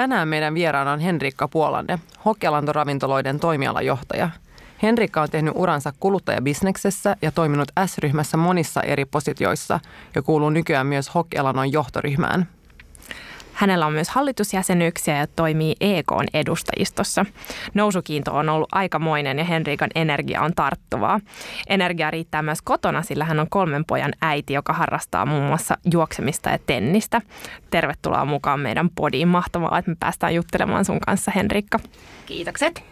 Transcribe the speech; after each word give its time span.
Tänään 0.00 0.28
meidän 0.28 0.54
vieraana 0.54 0.92
on 0.92 1.00
Henrikka 1.00 1.48
Puolanne, 1.48 1.98
Hokkelantoravintoloiden 2.24 3.40
toimialajohtaja. 3.40 4.30
Henrikka 4.82 5.22
on 5.22 5.30
tehnyt 5.30 5.54
uransa 5.56 5.92
kuluttajabisneksessä 6.00 7.16
ja 7.22 7.32
toiminut 7.32 7.68
S-ryhmässä 7.86 8.36
monissa 8.36 8.82
eri 8.82 9.04
positioissa 9.04 9.80
ja 10.14 10.22
kuuluu 10.22 10.50
nykyään 10.50 10.86
myös 10.86 11.14
Hokkealanon 11.14 11.72
johtoryhmään– 11.72 12.46
Hänellä 13.60 13.86
on 13.86 13.92
myös 13.92 14.08
hallitusjäsenyyksiä 14.08 15.16
ja 15.16 15.26
toimii 15.26 15.74
EKn 15.80 16.24
edustajistossa. 16.34 17.26
Nousukiinto 17.74 18.34
on 18.34 18.48
ollut 18.48 18.68
aikamoinen 18.72 19.38
ja 19.38 19.44
Henrikan 19.44 19.90
energia 19.94 20.42
on 20.42 20.54
tarttuvaa. 20.54 21.20
Energia 21.68 22.10
riittää 22.10 22.42
myös 22.42 22.62
kotona, 22.62 23.02
sillä 23.02 23.24
hän 23.24 23.40
on 23.40 23.46
kolmen 23.50 23.84
pojan 23.84 24.12
äiti, 24.22 24.52
joka 24.52 24.72
harrastaa 24.72 25.26
muun 25.26 25.44
muassa 25.44 25.78
juoksemista 25.92 26.50
ja 26.50 26.58
tennistä. 26.66 27.20
Tervetuloa 27.70 28.24
mukaan 28.24 28.60
meidän 28.60 28.90
podiin. 28.94 29.28
Mahtavaa, 29.28 29.78
että 29.78 29.90
me 29.90 29.96
päästään 30.00 30.34
juttelemaan 30.34 30.84
sun 30.84 31.00
kanssa, 31.00 31.32
Henrikka. 31.34 31.78
Kiitokset. 32.26 32.84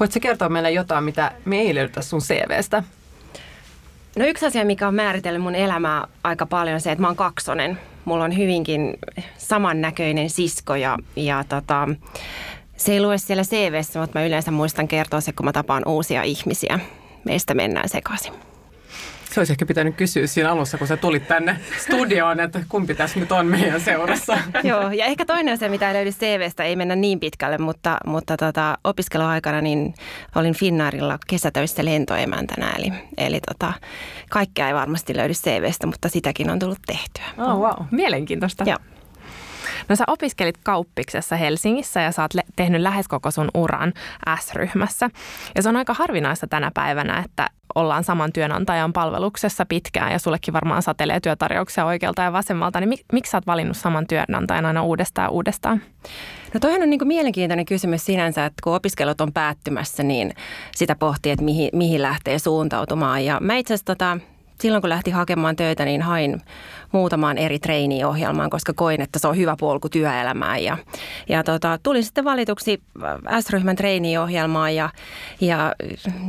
Voitko 0.00 0.20
kertoa 0.20 0.48
meille 0.48 0.70
jotain, 0.70 1.04
mitä 1.04 1.32
me 1.44 1.58
ei 1.60 1.74
löydetä 1.74 2.02
sun 2.02 2.20
CVstä? 2.20 2.82
No 4.18 4.26
yksi 4.26 4.46
asia, 4.46 4.64
mikä 4.64 4.88
on 4.88 4.94
määritellyt 4.94 5.42
mun 5.42 5.54
elämää 5.54 6.06
aika 6.24 6.46
paljon, 6.46 6.74
on 6.74 6.80
se, 6.80 6.92
että 6.92 7.02
mä 7.02 7.08
oon 7.08 7.16
kaksonen 7.16 7.78
mulla 8.08 8.24
on 8.24 8.36
hyvinkin 8.36 8.94
samannäköinen 9.38 10.30
sisko 10.30 10.74
ja, 10.74 10.98
ja 11.16 11.44
tota, 11.48 11.88
se 12.76 12.92
ei 12.92 13.02
lue 13.02 13.18
siellä 13.18 13.42
CVssä, 13.42 14.00
mutta 14.00 14.18
mä 14.18 14.26
yleensä 14.26 14.50
muistan 14.50 14.88
kertoa 14.88 15.20
se, 15.20 15.32
kun 15.32 15.46
mä 15.46 15.52
tapaan 15.52 15.82
uusia 15.86 16.22
ihmisiä. 16.22 16.80
Meistä 17.24 17.54
mennään 17.54 17.88
sekaisin. 17.88 18.32
Se 19.30 19.40
olisi 19.40 19.52
ehkä 19.52 19.66
pitänyt 19.66 19.96
kysyä 19.96 20.26
siinä 20.26 20.50
alussa, 20.50 20.78
kun 20.78 20.86
sä 20.86 20.96
tulit 20.96 21.28
tänne 21.28 21.60
studioon, 21.78 22.40
että 22.40 22.60
kumpi 22.68 22.94
tässä 22.94 23.20
nyt 23.20 23.32
on 23.32 23.46
meidän 23.46 23.80
seurassa. 23.80 24.38
Joo, 24.62 24.90
ja 24.90 25.04
ehkä 25.04 25.24
toinen 25.24 25.54
asia, 25.54 25.70
mitä 25.70 25.88
ei 25.88 25.94
löydy 25.94 26.10
CVstä, 26.10 26.64
ei 26.64 26.76
mennä 26.76 26.96
niin 26.96 27.20
pitkälle, 27.20 27.58
mutta, 27.58 27.98
mutta 28.06 28.36
tota, 28.36 28.78
opiskeluaikana 28.84 29.60
niin 29.60 29.94
olin 30.34 30.54
Finnaarilla 30.54 31.18
kesätöissä 31.26 31.84
lentoemäntänä. 31.84 32.70
Eli, 32.78 32.92
eli 33.18 33.40
tota, 33.40 33.72
kaikkea 34.30 34.68
ei 34.68 34.74
varmasti 34.74 35.16
löydy 35.16 35.34
CVstä, 35.34 35.86
mutta 35.86 36.08
sitäkin 36.08 36.50
on 36.50 36.58
tullut 36.58 36.78
tehtyä. 36.86 37.24
Oh, 37.38 37.58
wow. 37.58 37.86
Mielenkiintoista. 37.90 38.64
Joo. 38.66 38.78
No 39.88 39.96
sä 39.96 40.04
opiskelit 40.06 40.58
kauppiksessa 40.64 41.36
Helsingissä 41.36 42.00
ja 42.00 42.12
sä 42.12 42.22
oot 42.22 42.34
le- 42.34 42.42
tehnyt 42.56 42.80
lähes 42.80 43.08
koko 43.08 43.30
sun 43.30 43.48
uran 43.54 43.92
S-ryhmässä. 44.40 45.10
Ja 45.54 45.62
se 45.62 45.68
on 45.68 45.76
aika 45.76 45.94
harvinaista 45.94 46.46
tänä 46.46 46.70
päivänä, 46.74 47.22
että 47.24 47.48
ollaan 47.74 48.04
saman 48.04 48.32
työnantajan 48.32 48.92
palveluksessa 48.92 49.66
pitkään 49.66 50.12
ja 50.12 50.18
sullekin 50.18 50.54
varmaan 50.54 50.82
satelee 50.82 51.20
työtarjouksia 51.20 51.84
oikealta 51.84 52.22
ja 52.22 52.32
vasemmalta, 52.32 52.80
niin 52.80 52.88
mik, 52.88 53.00
miksi 53.12 53.30
sä 53.30 53.36
oot 53.36 53.46
valinnut 53.46 53.76
saman 53.76 54.06
työnantajan 54.06 54.66
aina 54.66 54.82
uudestaan 54.82 55.30
uudestaan? 55.30 55.82
No 56.54 56.60
toihan 56.60 56.82
on 56.82 56.90
niin 56.90 56.98
kuin 56.98 57.08
mielenkiintoinen 57.08 57.66
kysymys 57.66 58.04
sinänsä, 58.04 58.44
että 58.44 58.60
kun 58.64 58.74
opiskelut 58.74 59.20
on 59.20 59.32
päättymässä, 59.32 60.02
niin 60.02 60.34
sitä 60.76 60.94
pohtii, 60.94 61.32
että 61.32 61.44
mihin, 61.44 61.70
mihin 61.72 62.02
lähtee 62.02 62.38
suuntautumaan. 62.38 63.24
Ja 63.24 63.38
mä 63.40 63.56
itse 63.56 63.74
asiassa 63.74 63.86
tota, 63.86 64.18
silloin 64.60 64.80
kun 64.80 64.90
lähti 64.90 65.10
hakemaan 65.10 65.56
töitä, 65.56 65.84
niin 65.84 66.02
hain 66.02 66.42
muutamaan 66.92 67.38
eri 67.38 67.58
treeniohjelmaan, 67.58 68.50
koska 68.50 68.72
koin, 68.72 69.00
että 69.00 69.18
se 69.18 69.28
on 69.28 69.36
hyvä 69.36 69.56
polku 69.60 69.88
työelämään. 69.88 70.64
Ja, 70.64 70.78
ja 71.28 71.44
tota, 71.44 71.78
tulin 71.82 72.04
sitten 72.04 72.24
valituksi 72.24 72.82
S-ryhmän 73.40 73.76
treeniohjelmaan 73.76 74.74
ja, 74.74 74.90
ja 75.40 75.74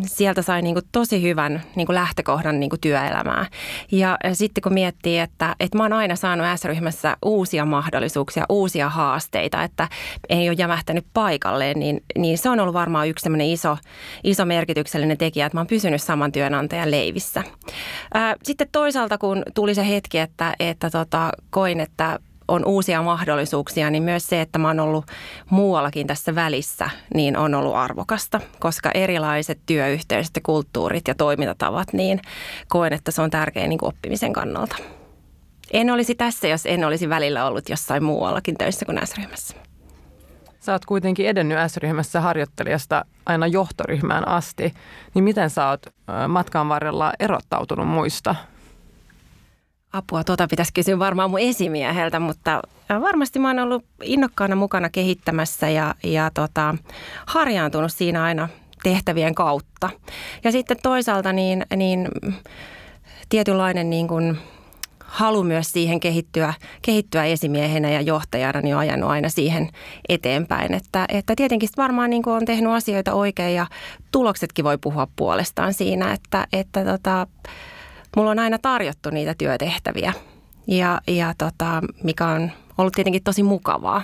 sieltä 0.05 0.41
sai 0.41 0.61
niin 0.61 0.75
tosi 0.91 1.21
hyvän 1.21 1.63
niin 1.75 1.87
lähtökohdan 1.89 2.59
niin 2.59 2.69
kuin 2.69 2.79
työelämää. 2.79 3.45
Ja 3.91 4.17
sitten 4.33 4.61
kun 4.61 4.73
miettii, 4.73 5.19
että, 5.19 5.55
että 5.59 5.77
mä 5.77 5.83
oon 5.83 5.93
aina 5.93 6.15
saanut 6.15 6.47
S-ryhmässä 6.55 7.17
uusia 7.25 7.65
mahdollisuuksia, 7.65 8.45
uusia 8.49 8.89
haasteita, 8.89 9.63
että 9.63 9.87
ei 10.29 10.49
ole 10.49 10.55
jämähtänyt 10.59 11.05
paikalleen, 11.13 11.79
niin, 11.79 12.03
niin 12.17 12.37
se 12.37 12.49
on 12.49 12.59
ollut 12.59 12.73
varmaan 12.73 13.09
yksi 13.09 13.23
semmoinen 13.23 13.47
iso, 13.47 13.77
iso 14.23 14.45
merkityksellinen 14.45 15.17
tekijä, 15.17 15.45
että 15.45 15.55
mä 15.55 15.59
oon 15.59 15.67
pysynyt 15.67 16.01
saman 16.01 16.31
työnantajan 16.31 16.91
leivissä. 16.91 17.43
Sitten 18.43 18.67
toisaalta, 18.71 19.17
kun 19.17 19.43
tuli 19.53 19.75
se 19.75 19.89
hetki, 19.89 20.19
että, 20.19 20.48
että 20.59 20.89
tota, 20.89 21.31
koin, 21.49 21.79
että 21.79 22.19
on 22.47 22.65
uusia 22.65 23.01
mahdollisuuksia, 23.01 23.89
niin 23.89 24.03
myös 24.03 24.27
se, 24.27 24.41
että 24.41 24.59
mä 24.59 24.67
oon 24.67 24.79
ollut 24.79 25.05
muuallakin 25.49 26.07
tässä 26.07 26.35
välissä, 26.35 26.89
niin 27.13 27.37
on 27.37 27.55
ollut 27.55 27.75
arvokasta, 27.75 28.41
koska 28.59 28.91
erilaiset 28.93 29.59
työyhteisöt 29.65 30.35
ja 30.35 30.41
kulttuurit 30.45 31.07
ja 31.07 31.15
toimintatavat, 31.15 31.93
niin 31.93 32.21
koen, 32.67 32.93
että 32.93 33.11
se 33.11 33.21
on 33.21 33.29
tärkeä 33.29 33.67
niin 33.67 33.79
kuin 33.79 33.89
oppimisen 33.89 34.33
kannalta. 34.33 34.75
En 35.71 35.89
olisi 35.89 36.15
tässä, 36.15 36.47
jos 36.47 36.65
en 36.65 36.85
olisi 36.85 37.09
välillä 37.09 37.45
ollut 37.45 37.69
jossain 37.69 38.03
muuallakin 38.03 38.57
töissä 38.57 38.85
kuin 38.85 38.99
S-ryhmässä. 39.03 39.55
Sä 40.59 40.71
oot 40.71 40.85
kuitenkin 40.85 41.27
edennyt 41.27 41.57
S-ryhmässä 41.67 42.21
harjoittelijasta 42.21 43.05
aina 43.25 43.47
johtoryhmään 43.47 44.27
asti, 44.27 44.73
niin 45.13 45.23
miten 45.23 45.49
sä 45.49 45.69
oot 45.69 45.81
matkan 46.27 46.69
varrella 46.69 47.13
erottautunut 47.19 47.87
muista? 47.87 48.35
Apua, 49.93 50.23
tuota 50.23 50.47
pitäisi 50.47 50.73
kysyä 50.73 50.99
varmaan 50.99 51.29
mun 51.29 51.39
esimieheltä, 51.39 52.19
mutta 52.19 52.61
varmasti 53.01 53.39
mä 53.39 53.47
oon 53.47 53.59
ollut 53.59 53.85
innokkaana 54.03 54.55
mukana 54.55 54.89
kehittämässä 54.89 55.69
ja, 55.69 55.95
ja 56.03 56.31
tota, 56.33 56.75
harjaantunut 57.25 57.93
siinä 57.93 58.23
aina 58.23 58.49
tehtävien 58.83 59.35
kautta. 59.35 59.89
Ja 60.43 60.51
sitten 60.51 60.77
toisaalta 60.83 61.33
niin, 61.33 61.65
niin 61.75 62.07
tietynlainen 63.29 63.89
niin 63.89 64.07
kuin 64.07 64.37
halu 64.99 65.43
myös 65.43 65.71
siihen 65.71 65.99
kehittyä, 65.99 66.53
kehittyä 66.81 67.25
esimiehenä 67.25 67.89
ja 67.89 68.01
johtajana 68.01 68.61
niin 68.61 68.75
on 68.75 68.81
ajanut 68.81 69.09
aina 69.09 69.29
siihen 69.29 69.69
eteenpäin. 70.09 70.73
Että, 70.73 71.05
että 71.09 71.33
tietenkin 71.35 71.69
varmaan 71.77 72.09
niin 72.09 72.29
on 72.29 72.45
tehnyt 72.45 72.71
asioita 72.71 73.13
oikein 73.13 73.55
ja 73.55 73.67
tuloksetkin 74.11 74.65
voi 74.65 74.77
puhua 74.77 75.07
puolestaan 75.15 75.73
siinä, 75.73 76.13
että, 76.13 76.47
että 76.53 76.85
tota, 76.85 77.27
mulla 78.15 78.31
on 78.31 78.39
aina 78.39 78.57
tarjottu 78.57 79.09
niitä 79.09 79.35
työtehtäviä 79.37 80.13
ja, 80.67 81.01
ja 81.07 81.33
tota, 81.37 81.81
mikä 82.03 82.27
on 82.27 82.51
ollut 82.77 82.93
tietenkin 82.93 83.23
tosi 83.23 83.43
mukavaa. 83.43 84.03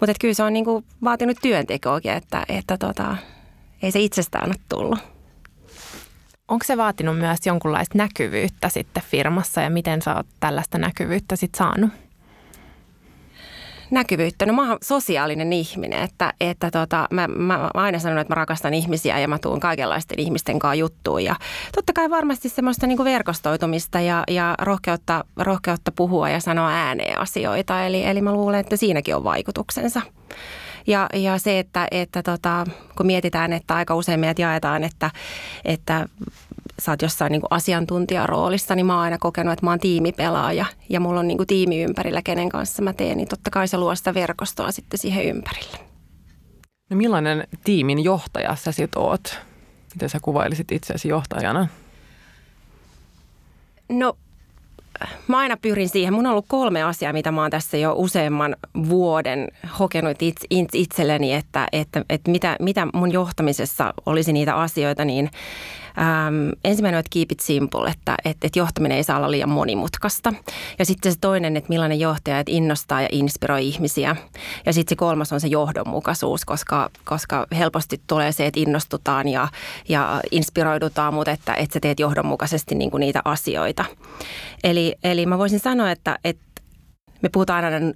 Mutta 0.00 0.14
kyllä 0.20 0.34
se 0.34 0.42
on 0.42 0.52
niin 0.52 0.64
kuin 0.64 0.84
vaatinut 1.04 1.36
työntekoakin, 1.42 2.12
että, 2.12 2.44
että 2.48 2.78
tota, 2.78 3.16
ei 3.82 3.90
se 3.90 4.00
itsestään 4.00 4.46
ole 4.46 4.54
tullut. 4.68 4.98
Onko 6.48 6.64
se 6.64 6.76
vaatinut 6.76 7.18
myös 7.18 7.38
jonkunlaista 7.46 7.98
näkyvyyttä 7.98 8.68
sitten 8.68 9.02
firmassa 9.02 9.60
ja 9.60 9.70
miten 9.70 10.02
sä 10.02 10.16
oot 10.16 10.26
tällaista 10.40 10.78
näkyvyyttä 10.78 11.36
sitten 11.36 11.58
saanut? 11.58 11.90
Näkyvyyttä. 13.92 14.46
No 14.46 14.52
mä 14.52 14.68
oon 14.68 14.78
sosiaalinen 14.82 15.52
ihminen, 15.52 16.02
että, 16.02 16.32
että 16.40 16.70
tota, 16.70 17.08
mä, 17.10 17.28
mä, 17.28 17.70
aina 17.74 17.98
sanon, 17.98 18.18
että 18.18 18.30
mä 18.30 18.34
rakastan 18.34 18.74
ihmisiä 18.74 19.18
ja 19.18 19.28
mä 19.28 19.38
tuun 19.38 19.60
kaikenlaisten 19.60 20.18
ihmisten 20.18 20.58
kanssa 20.58 20.74
juttuun. 20.74 21.24
Ja 21.24 21.36
totta 21.74 21.92
kai 21.92 22.10
varmasti 22.10 22.48
semmoista 22.48 22.86
niin 22.86 23.04
verkostoitumista 23.04 24.00
ja, 24.00 24.24
ja 24.30 24.54
rohkeutta, 24.60 25.24
rohkeutta 25.36 25.92
puhua 25.92 26.28
ja 26.28 26.40
sanoa 26.40 26.70
ääneen 26.70 27.18
asioita. 27.18 27.86
Eli, 27.86 28.04
eli 28.04 28.20
mä 28.20 28.32
luulen, 28.32 28.60
että 28.60 28.76
siinäkin 28.76 29.16
on 29.16 29.24
vaikutuksensa. 29.24 30.02
Ja, 30.86 31.06
ja 31.14 31.38
se, 31.38 31.58
että, 31.58 31.88
että 31.90 32.22
tota, 32.22 32.66
kun 32.96 33.06
mietitään, 33.06 33.52
että 33.52 33.74
aika 33.74 33.94
usein 33.94 34.20
meidät 34.20 34.38
jaetaan, 34.38 34.84
että, 34.84 35.10
että 35.64 36.08
sä 36.78 36.92
oot 36.92 37.02
jossain 37.02 37.32
niin 37.32 37.42
asiantuntijaroolissa, 37.50 38.74
niin 38.74 38.86
mä 38.86 38.94
oon 38.94 39.02
aina 39.02 39.18
kokenut, 39.18 39.52
että 39.52 39.66
mä 39.66 39.70
oon 39.70 39.80
tiimipelaaja 39.80 40.66
ja 40.88 41.00
mulla 41.00 41.20
on 41.20 41.28
niin 41.28 41.38
kuin 41.38 41.46
tiimi 41.46 41.82
ympärillä, 41.82 42.22
kenen 42.22 42.48
kanssa 42.48 42.82
mä 42.82 42.92
teen, 42.92 43.16
niin 43.16 43.28
totta 43.28 43.50
kai 43.50 43.68
se 43.68 43.76
luo 43.76 43.94
sitä 43.94 44.14
verkostoa 44.14 44.72
sitten 44.72 44.98
siihen 44.98 45.24
ympärille. 45.24 45.78
No 46.90 46.96
millainen 46.96 47.48
tiimin 47.64 48.04
johtaja 48.04 48.56
sä 48.56 48.72
sit 48.72 48.96
oot? 48.96 49.38
Miten 49.94 50.08
sä 50.08 50.18
kuvailisit 50.22 50.72
itseäsi 50.72 51.08
johtajana? 51.08 51.68
No 53.88 54.16
mä 55.28 55.38
aina 55.38 55.56
pyrin 55.56 55.88
siihen. 55.88 56.14
Mun 56.14 56.26
on 56.26 56.32
ollut 56.32 56.46
kolme 56.48 56.82
asiaa, 56.82 57.12
mitä 57.12 57.32
mä 57.32 57.42
oon 57.42 57.50
tässä 57.50 57.76
jo 57.76 57.94
useamman 57.96 58.56
vuoden 58.88 59.48
hokenut 59.78 60.16
itselleni, 60.74 61.34
että, 61.34 61.66
että, 61.72 62.04
että 62.08 62.30
mitä, 62.30 62.56
mitä 62.60 62.86
mun 62.94 63.12
johtamisessa 63.12 63.94
olisi 64.06 64.32
niitä 64.32 64.54
asioita, 64.54 65.04
niin 65.04 65.30
Ähm, 65.98 66.50
ensimmäinen 66.64 66.96
on, 66.96 67.00
että 67.00 67.10
keep 67.12 67.32
it 67.32 67.40
simple, 67.40 67.90
että, 67.90 68.14
että, 68.24 68.46
että 68.46 68.58
johtaminen 68.58 68.96
ei 68.96 69.04
saa 69.04 69.16
olla 69.16 69.30
liian 69.30 69.48
monimutkaista. 69.48 70.32
Ja 70.78 70.84
sitten 70.84 71.12
se 71.12 71.18
toinen, 71.20 71.56
että 71.56 71.68
millainen 71.68 72.00
johtaja 72.00 72.38
että 72.38 72.52
innostaa 72.52 73.02
ja 73.02 73.08
inspiroi 73.12 73.68
ihmisiä. 73.68 74.16
Ja 74.66 74.72
sitten 74.72 74.92
se 74.92 74.96
kolmas 74.96 75.32
on 75.32 75.40
se 75.40 75.48
johdonmukaisuus, 75.48 76.44
koska, 76.44 76.90
koska 77.04 77.46
helposti 77.56 78.00
tulee 78.06 78.32
se, 78.32 78.46
että 78.46 78.60
innostutaan 78.60 79.28
ja, 79.28 79.48
ja 79.88 80.20
inspiroidutaan, 80.30 81.14
mutta 81.14 81.30
että, 81.30 81.54
että 81.54 81.74
sä 81.74 81.80
teet 81.80 82.00
johdonmukaisesti 82.00 82.74
niin 82.74 82.90
kuin 82.90 83.00
niitä 83.00 83.22
asioita. 83.24 83.84
Eli, 84.64 84.94
eli 85.04 85.26
mä 85.26 85.38
voisin 85.38 85.60
sanoa, 85.60 85.90
että, 85.90 86.18
että 86.24 86.52
me 87.22 87.28
puhutaan 87.28 87.64
aina 87.64 87.92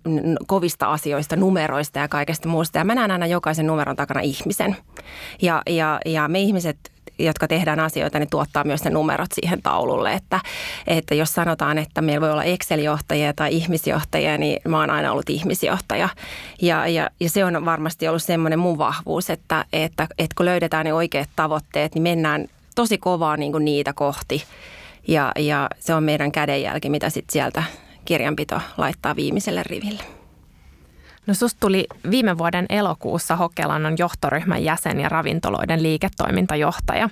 kovista 0.47 0.87
asioista, 0.93 1.37
numeroista 1.37 1.99
ja 1.99 2.09
kaikesta 2.09 2.49
muusta. 2.49 2.79
Ja 2.79 2.85
mä 2.85 2.95
näen 2.95 3.11
aina 3.11 3.27
jokaisen 3.27 3.67
numeron 3.67 3.97
takana 3.97 4.21
ihmisen. 4.21 4.77
Ja, 5.43 5.63
ja, 5.67 6.01
ja 6.07 6.29
me 6.29 6.41
ihmiset 6.41 6.93
jotka 7.19 7.49
tehdään 7.49 7.81
asioita, 7.81 8.19
niin 8.19 8.31
tuottaa 8.31 8.65
myös 8.65 8.85
ne 8.85 8.91
numerot 8.91 9.33
siihen 9.33 9.63
taululle. 9.63 10.13
Että, 10.13 10.41
että 10.87 11.15
jos 11.15 11.33
sanotaan, 11.33 11.79
että 11.79 12.03
meillä 12.03 12.21
voi 12.21 12.33
olla 12.33 12.45
Excel-johtajia 12.45 13.33
tai 13.37 13.55
ihmisjohtajia, 13.55 14.39
niin 14.39 14.61
mä 14.69 14.81
oon 14.81 14.91
aina 14.91 15.13
ollut 15.13 15.31
ihmisjohtaja. 15.31 16.09
Ja, 16.63 16.87
ja, 16.87 17.11
ja 17.21 17.31
se 17.31 17.45
on 17.45 17.65
varmasti 17.65 18.09
ollut 18.09 18.23
semmoinen 18.23 18.59
mun 18.59 18.79
vahvuus, 18.79 19.31
että, 19.31 19.65
että, 19.73 20.07
että 20.19 20.35
kun 20.37 20.47
löydetään 20.47 20.85
ne 20.85 20.93
oikeat 20.93 21.29
tavoitteet, 21.37 21.95
niin 21.95 22.03
mennään 22.03 22.47
tosi 22.75 22.99
kovaa 22.99 23.37
niin 23.37 23.53
kuin 23.53 23.65
niitä 23.65 23.93
kohti. 23.93 24.45
Ja, 25.09 25.33
ja 25.39 25.69
se 25.81 25.95
on 25.95 26.05
meidän 26.05 26.33
kädenjälki, 26.33 26.91
mitä 26.91 27.11
sitten 27.11 27.33
sieltä 27.33 27.63
kirjanpito 28.05 28.61
laittaa 28.77 29.17
viimeiselle 29.17 29.63
riville. 29.63 30.16
No 31.27 31.35
susta 31.35 31.61
tuli 31.61 31.87
viime 32.11 32.39
vuoden 32.39 32.67
elokuussa 32.69 33.37
Hokelannon 33.37 33.95
johtoryhmän 33.99 34.65
jäsen 34.65 35.01
ja 35.01 35.09
ravintoloiden 35.09 35.83
liiketoimintajohtaja. 35.83 37.09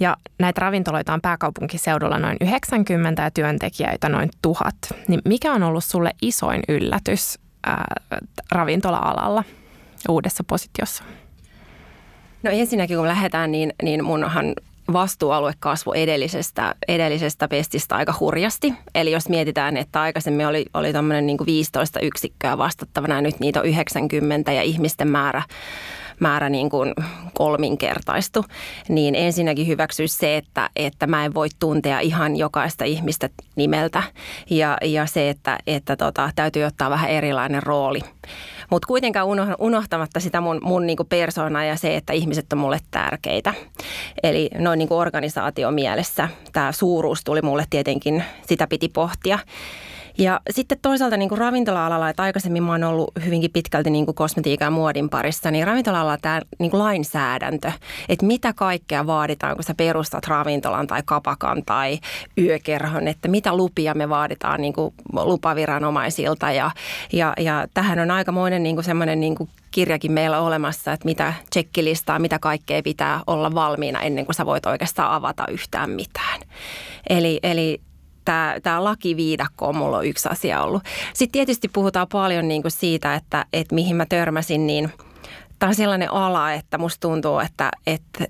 Ja 0.00 0.16
näitä 0.38 0.60
ravintoloita 0.60 1.14
on 1.14 1.20
pääkaupunkiseudulla 1.20 2.18
noin 2.18 2.36
90 2.40 3.22
ja 3.22 3.30
työntekijöitä 3.30 4.08
noin 4.08 4.30
tuhat. 4.42 4.76
Niin 5.08 5.20
mikä 5.24 5.52
on 5.52 5.62
ollut 5.62 5.84
sulle 5.84 6.10
isoin 6.22 6.62
yllätys 6.68 7.38
ää, 7.66 7.94
ravintola-alalla 8.50 9.44
uudessa 10.08 10.44
positiossa? 10.44 11.04
No 12.42 12.50
ensinnäkin 12.50 12.96
kun 12.96 13.08
lähdetään, 13.08 13.52
niin, 13.52 13.72
niin 13.82 14.04
munhan 14.04 14.54
vastuualue 14.92 15.52
kasvu 15.58 15.92
edellisestä, 15.92 16.74
edellisestä 16.88 17.48
pestistä 17.48 17.96
aika 17.96 18.14
hurjasti. 18.20 18.74
Eli 18.94 19.12
jos 19.12 19.28
mietitään, 19.28 19.76
että 19.76 20.00
aikaisemmin 20.00 20.46
oli, 20.46 20.66
oli 20.74 20.92
tämmöinen 20.92 21.26
niin 21.26 21.38
15 21.46 22.00
yksikköä 22.00 22.58
vastattavana 22.58 23.14
ja 23.14 23.20
nyt 23.20 23.40
niitä 23.40 23.60
on 23.60 23.66
90 23.66 24.52
ja 24.52 24.62
ihmisten 24.62 25.08
määrä 25.08 25.42
määrä 26.20 26.48
niin 26.48 26.70
kuin 26.70 26.94
kolminkertaistu, 27.34 28.44
niin 28.88 29.14
ensinnäkin 29.14 29.66
hyväksyisi 29.66 30.16
se, 30.16 30.36
että, 30.36 30.70
että 30.76 31.06
mä 31.06 31.24
en 31.24 31.34
voi 31.34 31.48
tuntea 31.58 32.00
ihan 32.00 32.36
jokaista 32.36 32.84
ihmistä 32.84 33.28
nimeltä 33.56 34.02
ja, 34.50 34.78
ja 34.84 35.06
se, 35.06 35.30
että, 35.30 35.58
että 35.66 35.96
tota, 35.96 36.30
täytyy 36.36 36.64
ottaa 36.64 36.90
vähän 36.90 37.10
erilainen 37.10 37.62
rooli. 37.62 38.00
Mutta 38.70 38.86
kuitenkaan 38.86 39.26
unohtamatta 39.58 40.20
sitä 40.20 40.40
mun, 40.40 40.60
mun 40.62 40.86
niinku 40.86 41.04
persoonaa 41.04 41.64
ja 41.64 41.76
se, 41.76 41.96
että 41.96 42.12
ihmiset 42.12 42.52
on 42.52 42.58
mulle 42.58 42.78
tärkeitä. 42.90 43.54
Eli 44.22 44.50
noin 44.58 44.78
niinku 44.78 44.96
organisaatiomielessä 44.96 46.28
tämä 46.52 46.72
suuruus 46.72 47.24
tuli 47.24 47.42
mulle 47.42 47.64
tietenkin, 47.70 48.24
sitä 48.46 48.66
piti 48.66 48.88
pohtia. 48.88 49.38
Ja 50.18 50.40
sitten 50.50 50.78
toisaalta 50.82 51.16
niin 51.16 51.28
kuin 51.28 51.38
ravintola-alalla, 51.38 52.08
että 52.08 52.22
aikaisemmin 52.22 52.62
mä 52.62 52.72
oon 52.72 52.84
ollut 52.84 53.10
hyvinkin 53.24 53.50
pitkälti 53.50 53.90
niin 53.90 54.04
kuin 54.04 54.14
kosmetiikan 54.14 54.66
ja 54.66 54.70
muodin 54.70 55.08
parissa, 55.08 55.50
niin 55.50 55.66
ravintola-alalla 55.66 56.18
tämä 56.22 56.40
niin 56.58 56.70
kuin 56.70 56.82
lainsäädäntö, 56.82 57.72
että 58.08 58.26
mitä 58.26 58.52
kaikkea 58.52 59.06
vaaditaan, 59.06 59.56
kun 59.56 59.64
sä 59.64 59.74
perustat 59.74 60.26
ravintolan 60.26 60.86
tai 60.86 61.02
kapakan 61.04 61.62
tai 61.66 61.98
yökerhon, 62.38 63.08
että 63.08 63.28
mitä 63.28 63.56
lupia 63.56 63.94
me 63.94 64.08
vaaditaan 64.08 64.60
niin 64.60 64.72
kuin 64.72 64.94
lupaviranomaisilta 65.12 66.52
ja, 66.52 66.70
ja, 67.12 67.32
ja 67.40 67.66
tähän 67.74 67.98
on 67.98 68.10
aikamoinen 68.10 68.62
niin 68.62 68.76
kuin 68.76 68.84
semmoinen 68.84 69.20
niin 69.20 69.34
kuin 69.34 69.50
kirjakin 69.70 70.12
meillä 70.12 70.40
olemassa, 70.40 70.92
että 70.92 71.04
mitä 71.04 71.32
tsekkilistaa, 71.50 72.18
mitä 72.18 72.38
kaikkea 72.38 72.82
pitää 72.82 73.20
olla 73.26 73.54
valmiina 73.54 74.02
ennen 74.02 74.24
kuin 74.26 74.34
sä 74.34 74.46
voit 74.46 74.66
oikeastaan 74.66 75.12
avata 75.12 75.44
yhtään 75.50 75.90
mitään. 75.90 76.40
Eli, 77.10 77.40
eli 77.42 77.80
tämä, 78.26 78.56
tämä 78.62 78.84
lakiviidakko 78.84 79.68
on 79.68 79.76
mulla 79.76 80.02
yksi 80.02 80.28
asia 80.28 80.62
ollut. 80.62 80.82
Sitten 81.14 81.32
tietysti 81.32 81.68
puhutaan 81.68 82.06
paljon 82.12 82.48
niin 82.48 82.62
kuin 82.62 82.72
siitä, 82.72 83.14
että, 83.14 83.46
että 83.52 83.74
mihin 83.74 83.96
mä 83.96 84.06
törmäsin, 84.06 84.66
niin 84.66 84.92
tämä 85.58 85.68
on 85.68 85.74
sellainen 85.74 86.12
ala, 86.12 86.52
että 86.52 86.78
musta 86.78 87.00
tuntuu, 87.00 87.38
että, 87.38 87.70
että 87.86 88.26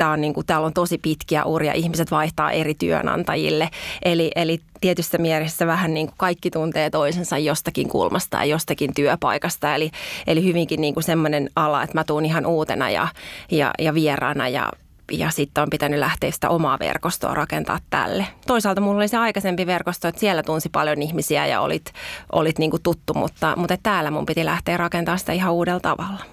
tämä 0.00 0.12
on 0.12 0.20
niin 0.20 0.34
kuin, 0.34 0.46
täällä 0.46 0.66
on 0.66 0.72
tosi 0.72 0.98
pitkiä 0.98 1.44
uria, 1.44 1.72
ihmiset 1.72 2.10
vaihtaa 2.10 2.50
eri 2.50 2.74
työnantajille. 2.74 3.68
Eli, 4.02 4.30
eli 4.36 4.60
tietyssä 4.80 5.18
mielessä 5.18 5.66
vähän 5.66 5.94
niin 5.94 6.06
kuin 6.06 6.16
kaikki 6.18 6.50
tuntee 6.50 6.90
toisensa 6.90 7.38
jostakin 7.38 7.88
kulmasta 7.88 8.36
ja 8.36 8.44
jostakin 8.44 8.94
työpaikasta. 8.94 9.74
Eli, 9.74 9.90
eli 10.26 10.44
hyvinkin 10.44 10.80
niin 10.80 10.94
kuin 10.94 11.04
semmoinen 11.04 11.50
ala, 11.56 11.82
että 11.82 11.98
mä 11.98 12.04
tuun 12.04 12.24
ihan 12.24 12.46
uutena 12.46 12.90
ja, 12.90 13.08
ja, 13.50 13.70
ja 13.78 13.94
vieraana 13.94 14.48
ja 14.48 14.72
ja 15.10 15.30
sitten 15.30 15.62
on 15.62 15.70
pitänyt 15.70 16.00
lähteä 16.00 16.30
sitä 16.30 16.48
omaa 16.48 16.78
verkostoa 16.78 17.34
rakentaa 17.34 17.78
tälle. 17.90 18.26
Toisaalta 18.46 18.80
mulla 18.80 18.96
oli 18.96 19.08
se 19.08 19.16
aikaisempi 19.16 19.66
verkosto, 19.66 20.08
että 20.08 20.20
siellä 20.20 20.42
tunsi 20.42 20.68
paljon 20.68 21.02
ihmisiä 21.02 21.46
ja 21.46 21.60
olit, 21.60 21.92
olit 22.32 22.58
niin 22.58 22.70
kuin 22.70 22.82
tuttu, 22.82 23.14
mutta, 23.14 23.56
mutta 23.56 23.76
täällä 23.82 24.10
mun 24.10 24.26
piti 24.26 24.44
lähteä 24.44 24.76
rakentamaan 24.76 25.18
sitä 25.18 25.32
ihan 25.32 25.52
uudella 25.52 25.80
tavalla. 25.80 26.24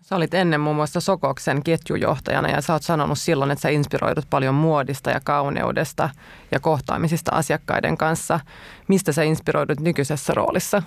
Sä 0.00 0.16
olit 0.16 0.34
ennen 0.34 0.60
muun 0.60 0.76
muassa 0.76 1.00
Sokoksen 1.00 1.62
ketjujohtajana 1.62 2.48
ja 2.48 2.60
sä 2.60 2.72
oot 2.72 2.82
sanonut 2.82 3.18
silloin, 3.18 3.50
että 3.50 3.62
sä 3.62 3.68
inspiroidut 3.68 4.24
paljon 4.30 4.54
muodista 4.54 5.10
ja 5.10 5.20
kauneudesta 5.24 6.10
ja 6.50 6.60
kohtaamisista 6.60 7.30
asiakkaiden 7.34 7.96
kanssa. 7.96 8.40
Mistä 8.88 9.12
sä 9.12 9.22
inspiroidut 9.22 9.80
nykyisessä 9.80 10.34
roolissa? 10.34 10.82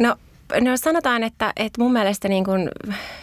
No 0.00 0.16
No 0.60 0.76
sanotaan, 0.76 1.22
että, 1.22 1.52
että 1.56 1.82
mun 1.82 1.92
mielestä 1.92 2.28
niin 2.28 2.44
kuin, 2.44 2.70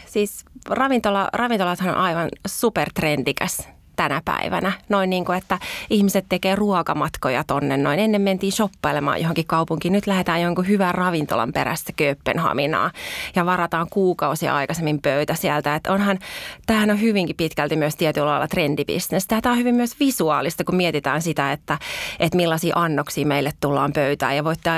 siis 0.06 0.45
ravintola, 0.70 1.30
ravintolathan 1.34 1.90
on 1.90 1.96
aivan 1.96 2.30
supertrendikäs 2.48 3.70
tänä 3.95 4.21
päivänä. 4.25 4.71
Noin 4.89 5.09
niin 5.09 5.25
kuin, 5.25 5.38
että 5.38 5.59
ihmiset 5.89 6.25
tekee 6.30 6.56
ruokamatkoja 6.56 7.44
tonne 7.44 7.77
noin. 7.77 8.00
Ennen 8.00 8.21
mentiin 8.21 8.51
shoppailemaan 8.51 9.21
johonkin 9.21 9.47
kaupunkiin. 9.47 9.92
Nyt 9.92 10.07
lähdetään 10.07 10.42
jonkun 10.42 10.68
hyvän 10.68 10.95
ravintolan 10.95 11.53
perässä 11.53 11.94
Kööpenhaminaa 11.95 12.92
ja 13.36 13.45
varataan 13.45 13.88
kuukausia 13.89 14.56
aikaisemmin 14.56 15.01
pöytä 15.01 15.33
sieltä. 15.35 15.75
Että 15.75 15.94
onhan, 15.94 16.19
tämähän 16.66 16.92
on 16.92 17.02
hyvinkin 17.02 17.35
pitkälti 17.35 17.75
myös 17.75 17.95
tietyllä 17.95 18.28
lailla 18.28 18.47
trendibisnes. 18.47 19.28
Tämä 19.28 19.52
on 19.52 19.57
hyvin 19.57 19.75
myös 19.75 19.99
visuaalista, 19.99 20.64
kun 20.64 20.75
mietitään 20.75 21.21
sitä, 21.21 21.52
että, 21.52 21.78
että 22.19 22.35
millaisia 22.35 22.75
annoksia 22.75 23.25
meille 23.25 23.52
tullaan 23.61 23.94
pöytään. 23.94 24.35
Ja 24.35 24.44
voitte 24.44 24.69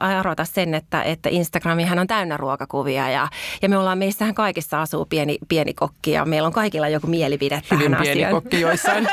arvata 0.00 0.44
sen, 0.44 0.74
että, 0.74 1.02
että 1.02 1.28
Instagramihan 1.28 1.98
on 1.98 2.06
täynnä 2.06 2.36
ruokakuvia 2.36 3.10
ja, 3.10 3.28
ja 3.62 3.68
me 3.68 3.78
ollaan, 3.78 3.98
meissähän 3.98 4.34
kaikissa 4.34 4.82
asuu 4.82 5.06
pieni, 5.06 5.38
pieni 5.48 5.74
kokki 5.74 6.10
ja 6.10 6.24
meillä 6.24 6.46
on 6.46 6.52
kaikilla 6.52 6.88
joku 6.88 7.06
mielipide 7.06 7.62
tähän 7.68 7.96
pieni 8.02 8.10
asiaan. 8.10 8.32
kokki 8.32 8.64
joissain. 8.66 9.08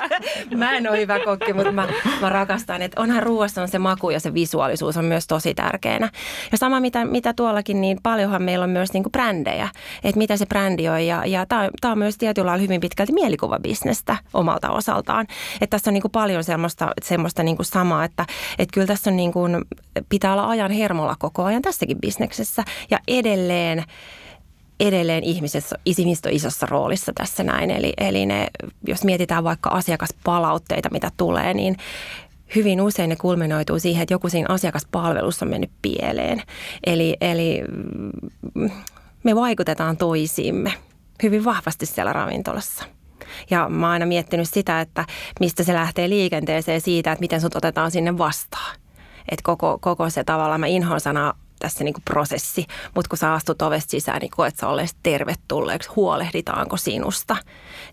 mä 0.56 0.76
en 0.76 0.90
ole 0.90 0.98
hyvä 0.98 1.18
kokki, 1.24 1.52
mutta 1.52 1.72
mä, 1.72 1.88
mä 2.20 2.28
rakastan, 2.28 2.82
että 2.82 3.00
onhan 3.00 3.22
ruoassa 3.22 3.62
on 3.62 3.68
se 3.68 3.78
maku 3.78 4.10
ja 4.10 4.20
se 4.20 4.34
visuaalisuus 4.34 4.96
on 4.96 5.04
myös 5.04 5.26
tosi 5.26 5.54
tärkeänä. 5.54 6.10
Ja 6.52 6.58
sama 6.58 6.80
mitä, 6.80 7.04
mitä 7.04 7.32
tuollakin, 7.32 7.80
niin 7.80 7.98
paljonhan 8.02 8.42
meillä 8.42 8.64
on 8.64 8.70
myös 8.70 8.92
niinku 8.92 9.10
brändejä, 9.10 9.68
että 10.04 10.18
mitä 10.18 10.36
se 10.36 10.46
brändi 10.46 10.88
on. 10.88 11.06
Ja, 11.06 11.26
ja 11.26 11.46
tämä 11.46 11.92
on 11.92 11.98
myös 11.98 12.18
tietyllä 12.18 12.46
lailla 12.46 12.62
hyvin 12.62 12.80
pitkälti 12.80 13.12
mielikuvabisnestä 13.12 14.16
omalta 14.34 14.70
osaltaan. 14.70 15.26
Että 15.60 15.76
tässä 15.76 15.90
on 15.90 15.94
niinku 15.94 16.08
paljon 16.08 16.44
semmoista, 16.44 16.88
semmoista 17.02 17.42
niinku 17.42 17.64
samaa, 17.64 18.04
että, 18.04 18.26
että 18.58 18.74
kyllä 18.74 18.86
tässä 18.86 19.10
on 19.10 19.16
niinku, 19.16 19.40
pitää 20.08 20.32
olla 20.32 20.48
ajan 20.48 20.70
hermolla 20.70 21.16
koko 21.18 21.44
ajan 21.44 21.62
tässäkin 21.62 22.00
bisneksessä. 22.00 22.64
Ja 22.90 22.98
edelleen 23.08 23.84
edelleen 24.80 25.24
ihmiset, 25.24 25.64
ihmiset 25.84 26.26
on 26.26 26.32
isossa 26.32 26.66
roolissa 26.66 27.12
tässä 27.14 27.42
näin. 27.42 27.70
Eli, 27.70 27.92
eli 27.98 28.26
ne, 28.26 28.46
jos 28.86 29.04
mietitään 29.04 29.44
vaikka 29.44 29.70
asiakaspalautteita, 29.70 30.90
mitä 30.90 31.10
tulee, 31.16 31.54
niin 31.54 31.76
hyvin 32.54 32.80
usein 32.80 33.08
ne 33.08 33.16
kulminoituu 33.16 33.78
siihen, 33.78 34.02
että 34.02 34.14
joku 34.14 34.28
siinä 34.28 34.46
asiakaspalvelussa 34.48 35.44
on 35.44 35.50
mennyt 35.50 35.70
pieleen. 35.82 36.42
Eli, 36.86 37.16
eli 37.20 37.62
mm, 38.54 38.70
me 39.24 39.36
vaikutetaan 39.36 39.96
toisiimme 39.96 40.72
hyvin 41.22 41.44
vahvasti 41.44 41.86
siellä 41.86 42.12
ravintolassa. 42.12 42.84
Ja 43.50 43.68
mä 43.68 43.86
oon 43.86 43.92
aina 43.92 44.06
miettinyt 44.06 44.48
sitä, 44.52 44.80
että 44.80 45.04
mistä 45.40 45.64
se 45.64 45.74
lähtee 45.74 46.08
liikenteeseen 46.08 46.80
siitä, 46.80 47.12
että 47.12 47.20
miten 47.20 47.40
sut 47.40 47.56
otetaan 47.56 47.90
sinne 47.90 48.18
vastaan. 48.18 48.76
Että 49.28 49.42
koko, 49.42 49.78
koko 49.80 50.10
se 50.10 50.24
tavallaan, 50.24 50.60
mä 50.60 50.66
inhoan 50.66 51.00
sanaa 51.00 51.34
tässä 51.62 51.84
niin 51.84 51.94
kuin 51.94 52.04
prosessi, 52.04 52.66
mutta 52.94 53.08
kun 53.08 53.18
sä 53.18 53.32
astut 53.32 53.62
ovesta 53.62 53.90
sisään, 53.90 54.20
niin 54.20 54.30
koet 54.30 54.56
sä 54.56 54.68
olleet 54.68 54.96
tervetulleeksi, 55.02 55.88
huolehditaanko 55.96 56.76
sinusta, 56.76 57.36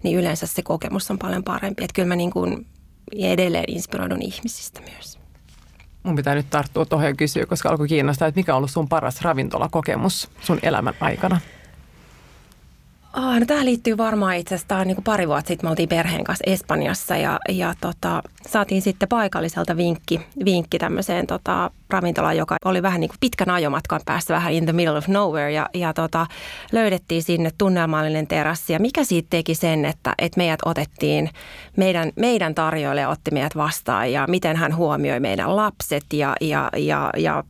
niin 0.04 0.18
yleensä 0.18 0.48
se 0.48 0.62
kokemus 0.62 1.12
on 1.12 1.18
paljon 1.18 1.44
parempi. 1.44 1.84
Että 1.84 1.94
kyllä 1.94 2.08
mä 2.08 2.16
niin 2.16 2.32
kuin 2.32 2.66
edelleen 3.16 3.66
inspiroidun 3.68 4.22
ihmisistä 4.22 4.82
myös. 4.82 5.20
Mun 6.04 6.16
pitää 6.16 6.36
nyt 6.36 6.50
tarttua 6.50 6.86
tuohon 6.86 7.08
ja 7.08 7.16
kysyä, 7.16 7.46
koska 7.46 7.70
alkoi 7.70 7.88
kiinnostaa, 7.88 8.28
että 8.28 8.40
mikä 8.40 8.54
on 8.54 8.58
ollut 8.58 8.72
sun 8.72 8.90
paras 8.90 9.22
ravintolakokemus 9.22 10.30
sun 10.42 10.60
elämän 10.62 10.94
aikana? 11.02 11.40
Oh, 13.20 13.40
no 13.40 13.46
tämä 13.46 13.66
liittyy 13.66 13.98
varmaan 13.98 14.36
itse 14.36 14.56
asiassa, 14.56 14.86
niin 14.86 15.04
pari 15.04 15.28
vuotta 15.28 15.48
sitten 15.48 15.68
me 15.68 15.70
oltiin 15.70 15.90
perheen 15.90 16.24
kanssa 16.24 16.44
Espanjassa 16.48 17.18
ja, 17.18 17.40
ja 17.50 17.74
tota, 17.82 18.24
saatiin 18.48 18.82
sitten 18.82 19.10
paikalliselta 19.10 19.78
vinkki, 19.78 20.22
vinkki 20.46 20.80
tämmöiseen 20.80 21.28
tota, 21.28 21.72
ravintolaan, 21.90 22.38
joka 22.38 22.56
oli 22.66 22.82
vähän 22.82 23.00
niin 23.00 23.10
kuin 23.10 23.18
pitkän 23.20 23.50
ajomatkan 23.50 24.02
päässä 24.06 24.34
vähän 24.34 24.54
in 24.54 24.64
the 24.64 24.74
middle 24.74 24.98
of 24.98 25.08
nowhere 25.08 25.52
ja, 25.52 25.70
ja 25.74 25.94
tota, 25.94 26.28
löydettiin 26.72 27.24
sinne 27.24 27.52
tunnelmallinen 27.58 28.28
terassi. 28.28 28.74
Ja 28.74 28.80
mikä 28.80 29.04
siitä 29.04 29.28
teki 29.30 29.56
sen, 29.56 29.86
että, 29.86 30.14
että 30.18 30.38
meidät 30.38 30.60
otettiin, 30.66 31.30
meidän, 31.78 32.12
meidän 32.16 32.56
tarjoilija 32.56 33.10
otti 33.10 33.32
meidät 33.32 33.56
vastaan 33.56 34.12
ja 34.12 34.28
miten 34.28 34.58
hän 34.58 34.76
huomioi 34.76 35.20
meidän 35.20 35.56
lapset 35.56 36.06
ja, 36.14 36.36
ja, 36.42 36.70
ja, 36.78 37.10
ja, 37.18 37.44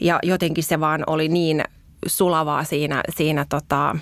ja 0.00 0.18
jotenkin 0.22 0.64
se 0.64 0.80
vaan 0.80 1.04
oli 1.06 1.28
niin 1.28 1.64
sulavaa 2.06 2.64
siinä, 2.64 3.00
siinä 3.16 3.46
tota, 3.48 3.96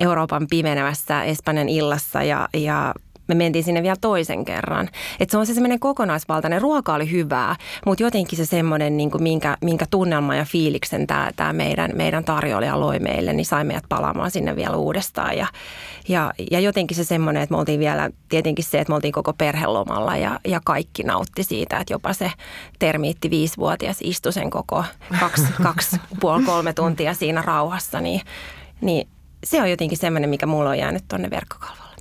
Euroopan 0.00 0.46
pimenevässä 0.50 1.24
Espanjan 1.24 1.68
illassa 1.68 2.22
ja, 2.22 2.48
ja 2.54 2.94
me 3.28 3.34
mentiin 3.34 3.64
sinne 3.64 3.82
vielä 3.82 3.96
toisen 4.00 4.44
kerran. 4.44 4.88
Et 5.20 5.30
se 5.30 5.38
on 5.38 5.46
se 5.46 5.54
semmoinen 5.54 5.80
kokonaisvaltainen, 5.80 6.62
ruoka 6.62 6.94
oli 6.94 7.10
hyvää, 7.10 7.56
mutta 7.86 8.02
jotenkin 8.02 8.36
se 8.36 8.46
semmoinen, 8.46 8.96
niin 8.96 9.10
kuin 9.10 9.22
minkä, 9.22 9.56
minkä 9.60 9.86
tunnelma 9.90 10.36
ja 10.36 10.44
fiiliksen 10.44 11.06
tämä, 11.06 11.30
tämä 11.36 11.52
meidän, 11.52 11.90
meidän 11.94 12.24
tarjoilija 12.24 12.80
loi 12.80 12.98
meille, 12.98 13.32
niin 13.32 13.46
sai 13.46 13.64
meidät 13.64 13.84
palaamaan 13.88 14.30
sinne 14.30 14.56
vielä 14.56 14.76
uudestaan. 14.76 15.36
Ja, 15.36 15.46
ja, 16.08 16.32
ja 16.50 16.60
jotenkin 16.60 16.96
se 16.96 17.04
semmoinen, 17.04 17.42
että 17.42 17.54
me 17.54 17.58
oltiin 17.58 17.80
vielä, 17.80 18.10
tietenkin 18.28 18.64
se, 18.64 18.80
että 18.80 18.90
me 18.90 18.94
oltiin 18.94 19.12
koko 19.12 19.32
perhelomalla 19.32 20.16
ja, 20.16 20.40
ja 20.44 20.60
kaikki 20.64 21.02
nautti 21.02 21.42
siitä, 21.42 21.78
että 21.78 21.92
jopa 21.92 22.12
se 22.12 22.32
termiitti 22.78 23.30
viisivuotias 23.30 23.96
istui 24.00 24.32
sen 24.32 24.50
koko 24.50 24.84
kaksi, 25.20 25.46
kaksi 25.62 25.96
puoli 26.20 26.42
kolme 26.42 26.72
tuntia 26.72 27.14
siinä 27.14 27.42
rauhassa, 27.42 28.00
niin, 28.00 28.20
niin 28.80 29.08
se 29.44 29.62
on 29.62 29.70
jotenkin 29.70 29.98
semmoinen, 29.98 30.30
mikä 30.30 30.46
mulla 30.46 30.70
on 30.70 30.78
jäänyt 30.78 31.04
tuonne 31.08 31.30
verkkokalvolle. 31.30 31.96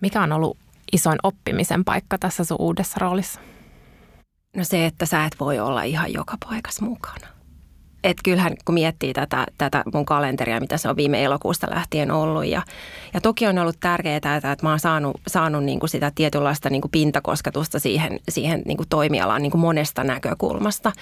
Mikä 0.00 0.22
on 0.22 0.32
ollut 0.32 0.58
isoin 0.92 1.18
oppimisen 1.22 1.84
paikka 1.84 2.18
tässä 2.18 2.44
sun 2.44 2.56
uudessa 2.60 2.96
roolissa? 3.00 3.40
No 4.56 4.64
se, 4.64 4.86
että 4.86 5.06
sä 5.06 5.24
et 5.24 5.36
voi 5.40 5.58
olla 5.58 5.82
ihan 5.82 6.12
joka 6.12 6.36
paikassa 6.48 6.84
mukana 6.84 7.41
et 8.04 8.16
kyllähän 8.24 8.54
kun 8.64 8.74
miettii 8.74 9.12
tätä, 9.12 9.46
tätä 9.58 9.82
mun 9.94 10.06
kalenteria, 10.06 10.60
mitä 10.60 10.76
se 10.76 10.88
on 10.88 10.96
viime 10.96 11.24
elokuusta 11.24 11.66
lähtien 11.70 12.10
ollut. 12.10 12.46
Ja, 12.46 12.62
ja 13.14 13.20
toki 13.20 13.46
on 13.46 13.58
ollut 13.58 13.80
tärkeää, 13.80 14.16
että, 14.16 14.36
että 14.36 14.56
mä 14.62 14.70
oon 14.70 14.80
saanut, 14.80 15.20
saanut 15.26 15.64
niin 15.64 15.80
kuin 15.80 15.90
sitä 15.90 16.12
tietynlaista 16.14 16.70
niin 16.70 16.80
kuin 16.80 16.90
pintakosketusta 16.90 17.78
siihen, 17.78 18.20
siihen 18.28 18.62
niin 18.66 18.76
kuin 18.76 18.88
toimialaan 18.88 19.42
niin 19.42 19.50
kuin 19.50 19.60
monesta 19.60 20.04
näkökulmasta. 20.04 20.92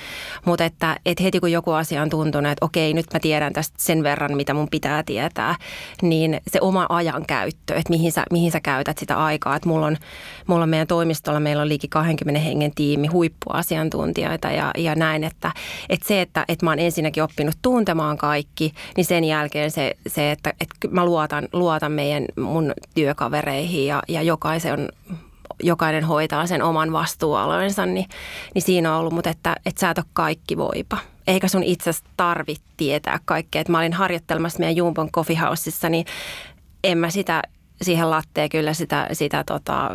Mutta 0.44 0.64
että, 0.64 0.96
että 1.06 1.22
heti 1.22 1.40
kun 1.40 1.52
joku 1.52 1.72
asia 1.72 2.02
on 2.02 2.10
tuntunut, 2.10 2.52
että 2.52 2.66
okei, 2.66 2.94
nyt 2.94 3.06
mä 3.14 3.20
tiedän 3.20 3.52
tästä 3.52 3.76
sen 3.78 4.02
verran, 4.02 4.36
mitä 4.36 4.54
mun 4.54 4.68
pitää 4.70 5.02
tietää, 5.02 5.54
niin 6.02 6.40
se 6.48 6.58
oma 6.60 6.86
ajan 6.88 7.26
käyttö, 7.26 7.74
että 7.74 7.90
mihin 7.90 8.12
sä, 8.12 8.24
mihin 8.30 8.52
sä 8.52 8.60
käytät 8.60 8.98
sitä 8.98 9.24
aikaa. 9.24 9.56
Että 9.56 9.68
mulla 9.68 9.86
on, 9.86 9.96
mulla 10.46 10.62
on 10.62 10.68
meidän 10.68 10.86
toimistolla, 10.86 11.40
meillä 11.40 11.62
on 11.62 11.68
liiki 11.68 11.88
20 11.88 12.40
hengen 12.40 12.74
tiimi, 12.74 13.06
huippuasiantuntijoita 13.06 14.50
ja, 14.50 14.70
ja 14.78 14.94
näin, 14.94 15.24
että, 15.24 15.52
että 15.88 16.08
se, 16.08 16.20
että, 16.20 16.44
että 16.48 16.66
mä 16.66 16.70
oon 16.70 16.78
ensinnäkin 16.90 17.22
oppinut 17.22 17.54
tuntemaan 17.62 18.18
kaikki, 18.18 18.72
niin 18.96 19.04
sen 19.04 19.24
jälkeen 19.24 19.70
se, 19.70 19.96
se 20.06 20.30
että, 20.30 20.52
että 20.60 20.88
mä 20.90 21.04
luotan, 21.04 21.48
luotan 21.52 21.92
meidän 21.92 22.24
mun 22.36 22.72
työkavereihin 22.94 23.86
ja, 23.86 24.02
ja 24.08 24.22
jokaisen 24.22 24.88
jokainen 25.62 26.04
hoitaa 26.04 26.46
sen 26.46 26.62
oman 26.62 26.92
vastuualueensa, 26.92 27.86
niin, 27.86 28.06
niin 28.54 28.62
siinä 28.62 28.92
on 28.92 29.00
ollut, 29.00 29.12
mutta 29.12 29.30
että, 29.30 29.56
että 29.66 29.80
sä 29.80 29.90
et 29.90 29.98
ole 29.98 30.06
kaikki 30.12 30.56
voipa. 30.56 30.98
Eikä 31.26 31.48
sun 31.48 31.62
itse 31.62 31.90
tarvitse 32.16 32.62
tietää 32.76 33.18
kaikkea. 33.24 33.60
Että 33.60 33.72
mä 33.72 33.78
olin 33.78 33.92
harjoittelemassa 33.92 34.58
meidän 34.58 34.76
Jumpon 34.76 35.12
Coffee 35.12 35.36
Houseissa, 35.36 35.88
niin 35.88 36.06
en 36.84 36.98
mä 36.98 37.10
sitä 37.10 37.42
siihen 37.82 38.10
latteen 38.10 38.48
kyllä 38.48 38.74
sitä, 38.74 39.08
sitä 39.12 39.44
tota, 39.44 39.90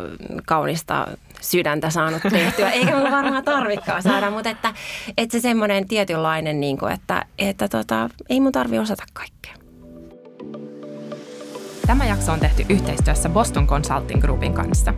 kaunista 0.46 1.06
sydäntä 1.40 1.90
saanut 1.90 2.22
tehtyä. 2.30 2.70
Eikä 2.70 2.96
mulla 2.96 3.10
varmaan 3.10 3.44
tarvikaan 3.44 4.02
saada, 4.02 4.30
mutta 4.30 4.50
että, 4.50 4.74
että 5.16 5.32
se 5.32 5.40
semmoinen 5.40 5.88
tietynlainen, 5.88 6.60
niin 6.60 6.78
kuin, 6.78 6.92
että, 6.92 7.24
että 7.38 7.68
tota, 7.68 8.10
ei 8.28 8.40
mun 8.40 8.52
tarvi 8.52 8.78
osata 8.78 9.04
kaikkea. 9.12 9.65
Tämä 11.86 12.04
jakso 12.04 12.32
on 12.32 12.40
tehty 12.40 12.66
yhteistyössä 12.68 13.28
Boston 13.28 13.66
Consulting 13.66 14.20
Groupin 14.20 14.54
kanssa. 14.54 14.94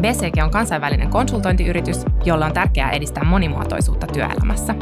BCG 0.00 0.42
on 0.42 0.50
kansainvälinen 0.50 1.08
konsultointiyritys, 1.08 2.04
jolla 2.24 2.46
on 2.46 2.52
tärkeää 2.52 2.90
edistää 2.90 3.24
monimuotoisuutta 3.24 4.06
työelämässä. 4.06 4.74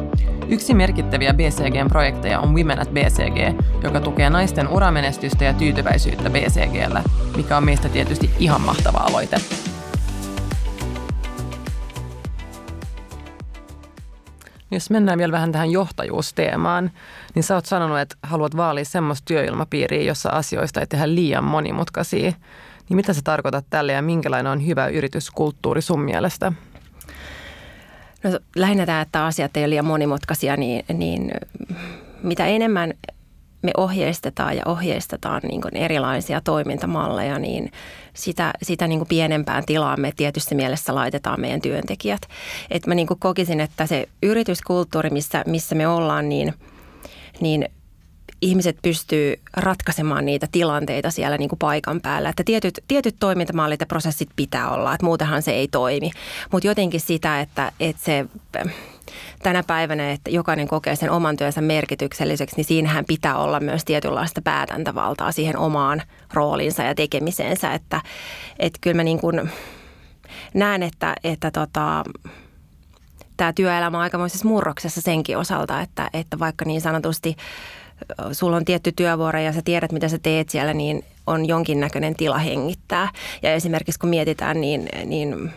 Yksi 0.49 0.75
merkittäviä 0.75 1.35
BCGn 1.35 1.89
projekteja 1.89 2.41
on 2.41 2.55
Women 2.55 2.81
at 2.81 2.91
BCG, 2.91 3.63
joka 3.83 4.01
tukee 4.01 4.31
naisten 4.31 4.69
uramenestystä 4.69 5.45
ja 5.45 5.55
tyytyväisyyttä 5.55 6.31
BCGllä, 6.31 7.03
mikä 7.37 7.57
on 7.57 7.65
meistä 7.65 7.89
tietysti 7.89 8.31
ihan 8.39 8.61
mahtava 8.61 8.99
aloite. 8.99 9.37
Jos 14.71 14.91
mennään 14.91 15.19
vielä 15.19 15.33
vähän 15.33 15.53
tähän 15.53 15.71
johtajuusteemaan, 15.71 16.91
niin 17.35 17.43
sä 17.43 17.55
oot 17.55 17.67
sanonut, 17.67 17.99
että 17.99 18.17
haluat 18.23 18.57
vaalia 18.57 18.85
semmoista 18.85 19.25
työilmapiiriä, 19.25 20.03
jossa 20.03 20.31
asioista 20.31 20.81
ei 20.81 20.87
tehdä 20.87 21.15
liian 21.15 21.45
monimutkaisia. 21.45 22.33
Niin 22.89 22.97
mitä 22.97 23.13
sä 23.13 23.21
tarkoitat 23.25 23.65
tälle 23.71 23.93
ja 23.93 24.03
minkälainen 24.03 24.53
on 24.53 24.67
hyvä 24.67 24.87
yrityskulttuuri 24.89 25.83
sun 25.83 26.01
mielestä? 26.01 26.53
No 28.23 28.39
lähinnä 28.57 28.87
tämä, 28.87 29.01
että 29.01 29.27
asiat 29.27 29.57
ei 29.57 29.63
ole 29.63 29.71
liian 29.71 29.85
monimutkaisia, 29.85 30.57
niin, 30.57 30.85
niin 30.93 31.31
mitä 32.23 32.47
enemmän 32.47 32.95
me 33.63 33.71
ohjeistetaan 33.77 34.57
ja 34.57 34.63
ohjeistetaan 34.67 35.41
niin 35.45 35.61
erilaisia 35.75 36.41
toimintamalleja, 36.41 37.39
niin 37.39 37.71
sitä, 38.21 38.53
sitä 38.63 38.87
niin 38.87 38.99
kuin 38.99 39.09
pienempään 39.09 39.65
tilaan 39.67 40.01
me 40.01 40.13
tietysti 40.17 40.55
mielessä 40.55 40.95
laitetaan 40.95 41.41
meidän 41.41 41.61
työntekijät. 41.61 42.23
Et 42.71 42.87
mä 42.87 42.95
niin 42.95 43.07
kuin 43.07 43.21
kokisin, 43.21 43.61
että 43.61 43.87
se 43.87 44.09
yrityskulttuuri, 44.23 45.11
missä, 45.11 45.45
missä 45.47 45.75
me 45.75 45.89
ollaan, 45.89 46.29
niin, 46.29 46.55
niin 47.41 47.69
ihmiset 48.43 48.77
pystyy 48.83 49.41
ratkaisemaan 49.57 50.27
niitä 50.27 50.47
tilanteita 50.53 51.11
siellä 51.11 51.39
niin 51.39 51.49
kuin 51.49 51.59
paikan 51.59 52.01
päällä. 52.01 52.29
Että 52.29 52.45
tietyt, 52.45 52.85
tietyt 52.89 53.17
toimintamallit 53.21 53.81
ja 53.81 53.87
prosessit 53.87 54.29
pitää 54.37 54.71
olla, 54.71 54.95
että 54.95 55.07
muutenhan 55.07 55.43
se 55.43 55.51
ei 55.51 55.69
toimi. 55.69 56.11
Mutta 56.53 56.67
jotenkin 56.67 57.01
sitä, 57.01 57.41
että, 57.41 57.73
että 57.81 58.05
se 58.05 58.27
tänä 59.43 59.63
päivänä, 59.67 60.13
että 60.13 60.31
jokainen 60.31 60.69
kokee 60.69 60.97
sen 60.97 61.11
oman 61.11 61.37
työnsä 61.37 61.61
merkitykselliseksi, 61.61 62.57
niin 62.57 62.65
siinähän 62.65 63.05
pitää 63.05 63.39
olla 63.39 63.61
myös 63.61 63.85
tietynlaista 63.85 64.43
päätäntävaltaa 64.43 65.33
siihen 65.33 65.59
omaan 65.59 66.03
rooliinsa 66.33 66.83
ja 66.83 66.95
tekemiseensä. 66.95 67.75
Että, 67.75 68.01
että 68.59 68.79
kyllä 68.81 68.97
mä 68.97 69.05
niin 69.05 69.19
kuin 69.19 69.51
näen, 70.55 70.83
että, 70.83 71.15
että 71.25 71.51
tota, 71.51 72.05
tämä 73.37 73.53
työelämä 73.53 73.97
on 73.99 74.03
aikamoisessa 74.03 74.49
murroksessa 74.49 75.01
senkin 75.01 75.39
osalta, 75.39 75.81
että, 75.81 76.11
että 76.13 76.39
vaikka 76.39 76.65
niin 76.65 76.81
sanotusti 76.81 77.37
sulla 78.33 78.57
on 78.57 78.65
tietty 78.65 78.93
työvuoro 78.93 79.39
ja 79.39 79.53
sä 79.53 79.63
tiedät, 79.65 79.93
mitä 79.93 80.09
sä 80.09 80.19
teet 80.19 80.49
siellä, 80.49 80.75
niin 80.75 81.05
on 81.27 81.49
jonkinnäköinen 81.49 82.15
tila 82.15 82.39
hengittää. 82.39 83.09
Ja 83.43 83.55
esimerkiksi 83.55 84.01
kun 84.01 84.11
mietitään, 84.11 84.61
niin, 84.61 84.89
niin 85.05 85.51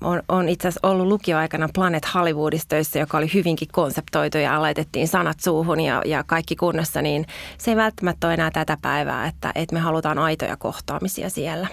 on, 0.00 0.22
on 0.28 0.48
itse 0.48 0.68
asiassa 0.68 0.88
ollut 0.88 1.06
lukioaikana 1.06 1.68
Planet 1.74 2.14
Hollywoodissa 2.14 2.68
töissä, 2.68 2.98
joka 2.98 3.18
oli 3.18 3.30
hyvinkin 3.34 3.68
konseptoitu 3.72 4.38
ja 4.38 4.62
laitettiin 4.62 5.08
sanat 5.08 5.40
suuhun 5.40 5.80
ja, 5.80 6.02
ja 6.04 6.24
kaikki 6.24 6.56
kunnossa, 6.56 7.02
niin 7.02 7.26
se 7.58 7.70
ei 7.70 7.76
välttämättä 7.76 8.26
ole 8.26 8.34
enää 8.34 8.50
tätä 8.50 8.78
päivää, 8.82 9.26
että, 9.26 9.52
että 9.54 9.74
me 9.74 9.80
halutaan 9.80 10.18
aitoja 10.18 10.56
kohtaamisia 10.56 11.30
siellä. 11.30 11.68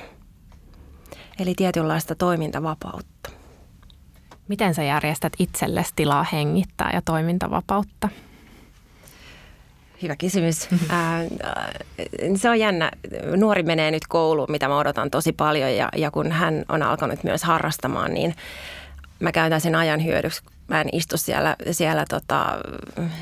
Eli 1.39 1.53
tietynlaista 1.55 2.15
toimintavapautta. 2.15 3.29
Miten 4.47 4.73
sä 4.73 4.83
järjestät 4.83 5.33
itsellesi 5.39 5.93
tilaa 5.95 6.25
hengittää 6.31 6.91
ja 6.93 7.01
toimintavapautta? 7.01 8.09
Hyvä 10.01 10.15
kysymys. 10.15 10.67
Ää, 10.89 11.23
se 12.35 12.49
on 12.49 12.59
jännä. 12.59 12.91
Nuori 13.35 13.63
menee 13.63 13.91
nyt 13.91 14.07
kouluun, 14.07 14.51
mitä 14.51 14.67
mä 14.67 14.77
odotan 14.77 15.11
tosi 15.11 15.31
paljon 15.31 15.75
ja, 15.75 15.89
ja 15.97 16.11
kun 16.11 16.31
hän 16.31 16.65
on 16.69 16.83
alkanut 16.83 17.23
myös 17.23 17.43
harrastamaan, 17.43 18.13
niin 18.13 18.35
mä 19.19 19.31
käytän 19.31 19.61
sen 19.61 19.75
ajan 19.75 20.05
hyödyksi. 20.05 20.41
Mä 20.67 20.81
en 20.81 20.89
istu 20.91 21.17
siellä, 21.17 21.55
siellä 21.71 22.05
tota, 22.09 22.45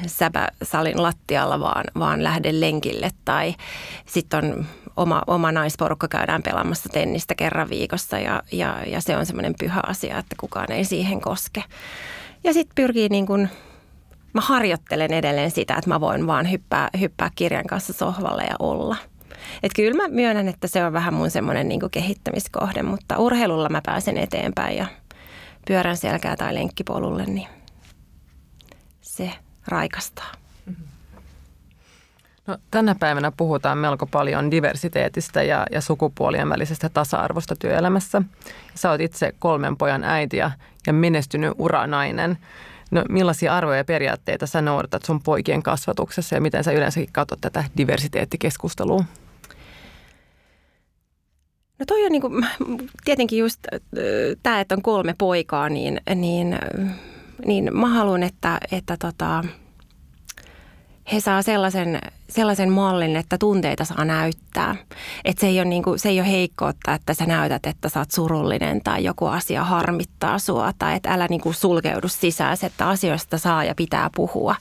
säpäsalin 0.07 1.03
lattialla, 1.03 1.59
vaan, 1.59 1.83
vaan 1.99 2.23
lähden 2.23 2.61
lenkille. 2.61 3.09
Tai 3.25 3.55
sitten 4.05 4.45
on 4.45 4.65
oma, 4.97 5.21
oma 5.27 5.51
naisporukka 5.51 6.07
käydään 6.07 6.43
pelaamassa 6.43 6.89
tennistä 6.89 7.35
kerran 7.35 7.69
viikossa 7.69 8.19
ja, 8.19 8.43
ja, 8.51 8.77
ja 8.87 9.01
se 9.01 9.17
on 9.17 9.25
semmoinen 9.25 9.53
pyhä 9.59 9.81
asia, 9.87 10.17
että 10.17 10.35
kukaan 10.39 10.71
ei 10.71 10.85
siihen 10.85 11.21
koske. 11.21 11.63
Ja 12.43 12.53
sitten 12.53 12.75
pyrkii 12.75 13.09
niin 13.09 13.25
kuin 13.25 13.49
mä 14.33 14.41
harjoittelen 14.41 15.13
edelleen 15.13 15.51
sitä, 15.51 15.75
että 15.75 15.89
mä 15.89 16.01
voin 16.01 16.27
vaan 16.27 16.51
hyppää, 16.51 16.89
hyppää 16.99 17.31
kirjan 17.35 17.65
kanssa 17.65 17.93
sohvalle 17.93 18.43
ja 18.43 18.55
olla. 18.59 18.95
Et 19.63 19.71
kyllä 19.75 20.03
mä 20.03 20.07
myönnän, 20.07 20.47
että 20.47 20.67
se 20.67 20.85
on 20.85 20.93
vähän 20.93 21.13
mun 21.13 21.31
semmoinen 21.31 21.69
niin 21.69 21.91
kehittämiskohde, 21.91 22.83
mutta 22.83 23.17
urheilulla 23.17 23.69
mä 23.69 23.81
pääsen 23.85 24.17
eteenpäin 24.17 24.77
ja 24.77 24.85
pyörän 25.67 25.97
selkää 25.97 26.35
tai 26.35 26.53
lenkkipolulle, 26.53 27.25
niin 27.25 27.47
se 29.01 29.31
raikastaa. 29.67 30.31
No, 32.47 32.57
tänä 32.71 32.95
päivänä 32.95 33.31
puhutaan 33.37 33.77
melko 33.77 34.05
paljon 34.05 34.51
diversiteetistä 34.51 35.43
ja, 35.43 35.65
ja 35.71 35.81
sukupuolien 35.81 36.49
välisestä 36.49 36.89
tasa-arvosta 36.89 37.55
työelämässä. 37.55 38.21
Sä 38.75 38.91
oot 38.91 39.01
itse 39.01 39.33
kolmen 39.39 39.77
pojan 39.77 40.03
äiti 40.03 40.37
ja, 40.37 40.51
ja 40.87 40.93
menestynyt 40.93 41.53
uranainen. 41.57 42.37
No, 42.91 43.03
millaisia 43.09 43.55
arvoja 43.55 43.77
ja 43.77 43.85
periaatteita 43.85 44.47
sä 44.47 44.61
noudatat 44.61 45.05
sun 45.05 45.21
poikien 45.23 45.63
kasvatuksessa 45.63 46.35
ja 46.35 46.41
miten 46.41 46.63
sä 46.63 46.71
yleensäkin 46.71 47.09
katsot 47.11 47.41
tätä 47.41 47.63
diversiteettikeskustelua? 47.77 49.03
No 51.79 51.85
toi 51.87 52.05
on 52.05 52.11
niinku, 52.11 52.29
tietenkin 53.05 53.39
just 53.39 53.59
tämä, 54.43 54.59
että 54.59 54.75
on 54.75 54.81
kolme 54.81 55.15
poikaa, 55.17 55.69
niin, 55.69 56.01
niin, 56.15 56.59
niin 57.45 57.77
mä 57.77 57.87
haluan, 57.87 58.23
että, 58.23 58.59
että 58.71 58.97
tota, 58.99 59.43
he 61.13 61.19
saa 61.19 61.41
sellaisen, 61.41 61.99
sellaisen 62.29 62.71
mallin, 62.71 63.15
että 63.15 63.37
tunteita 63.37 63.85
saa 63.85 64.05
näyttää. 64.05 64.75
Että 65.25 65.41
se 65.41 65.47
ei, 65.47 65.59
ole 65.59 65.65
niinku, 65.65 65.97
se 65.97 66.09
ei 66.09 66.19
ole 66.19 66.31
heikkoutta, 66.31 66.93
että 66.93 67.13
sä 67.13 67.25
näytät, 67.25 67.65
että 67.65 67.89
sä 67.89 67.99
oot 67.99 68.11
surullinen 68.11 68.81
tai 68.83 69.03
joku 69.03 69.25
asia 69.25 69.63
harmittaa 69.63 70.39
sua. 70.39 70.71
Tai 70.79 70.95
että 70.95 71.13
älä 71.13 71.27
niinku 71.29 71.53
sulkeudu 71.53 72.07
sisään, 72.07 72.57
että 72.63 72.89
asioista 72.89 73.37
saa 73.37 73.63
ja 73.63 73.75
pitää 73.75 74.09
puhua. 74.15 74.55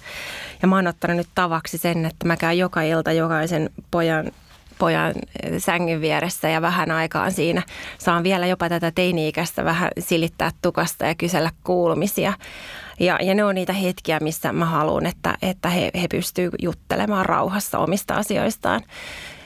Ja 0.63 0.69
mä 0.69 0.77
oon 0.77 0.87
ottanut 0.87 1.17
nyt 1.17 1.29
tavaksi 1.35 1.79
sen, 1.79 2.05
että 2.05 2.27
mä 2.27 2.37
käyn 2.37 2.59
joka 2.59 2.83
ilta 2.83 3.13
jokaisen 3.13 3.71
pojan 3.91 4.33
pojan 4.79 5.15
sängyn 5.59 6.01
vieressä 6.01 6.49
ja 6.49 6.63
vähän 6.63 6.91
aikaan 6.91 7.33
siinä 7.33 7.63
saan 7.99 8.23
vielä 8.23 8.47
jopa 8.47 8.69
tätä 8.69 8.93
teini-ikäistä 8.95 9.65
vähän 9.65 9.91
silittää 9.99 10.51
tukasta 10.63 11.07
ja 11.07 11.15
kysellä 11.15 11.51
kuulumisia. 11.65 12.33
Ja, 13.01 13.19
ja 13.23 13.35
ne 13.35 13.45
on 13.45 13.55
niitä 13.55 13.73
hetkiä, 13.73 14.21
missä 14.21 14.53
mä 14.53 14.65
haluan, 14.65 15.07
että, 15.07 15.35
että 15.43 15.69
he, 15.69 15.91
he 16.03 16.09
pystyvät 16.09 16.55
juttelemaan 16.63 17.27
rauhassa 17.27 17.79
omista 17.79 18.15
asioistaan. 18.15 18.81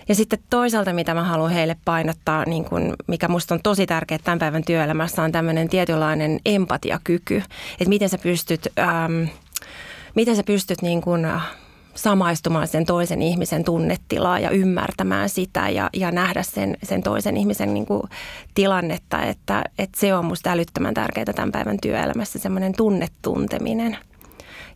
Ja 0.09 0.15
sitten 0.15 0.39
toisaalta, 0.51 0.93
mitä 0.93 1.15
mä 1.15 1.25
haluan 1.25 1.51
heille 1.51 1.77
painottaa, 1.85 2.45
niin 2.45 2.65
kun, 2.65 2.95
mikä 3.07 3.29
musta 3.29 3.55
on 3.55 3.61
tosi 3.63 3.87
tärkeää 3.87 4.19
tämän 4.25 4.39
päivän 4.39 4.65
työelämässä, 4.65 5.23
on 5.23 5.33
tämmöinen 5.33 5.69
tietynlainen 5.69 6.41
empatiakyky. 6.45 7.43
Että 7.73 7.89
miten 7.89 8.09
sä 8.09 8.19
pystyt, 8.19 8.69
ähm, 8.79 9.25
miten 10.15 10.37
sä 10.37 10.43
pystyt 10.43 10.83
niin 10.83 11.01
kun, 11.01 11.27
samaistumaan 12.03 12.69
sen 12.69 12.87
toisen 12.87 13.23
ihmisen 13.23 13.65
tunnetilaa 13.65 14.39
ja 14.39 14.51
ymmärtämään 14.51 15.29
sitä 15.29 15.69
ja, 15.69 15.91
ja 15.93 16.13
nähdä 16.13 16.43
sen, 16.43 16.77
sen 16.83 17.03
toisen 17.03 17.37
ihmisen 17.37 17.75
niin 17.75 17.87
kuin 17.87 18.03
tilannetta, 18.55 19.23
että, 19.23 19.65
että 19.79 20.01
se 20.01 20.15
on 20.15 20.25
musta 20.25 20.51
älyttömän 20.51 20.95
tärkeää 20.95 21.25
tämän 21.25 21.53
päivän 21.53 21.79
työelämässä, 21.83 22.39
semmoinen 22.39 22.73
tunnetunteminen– 22.77 23.97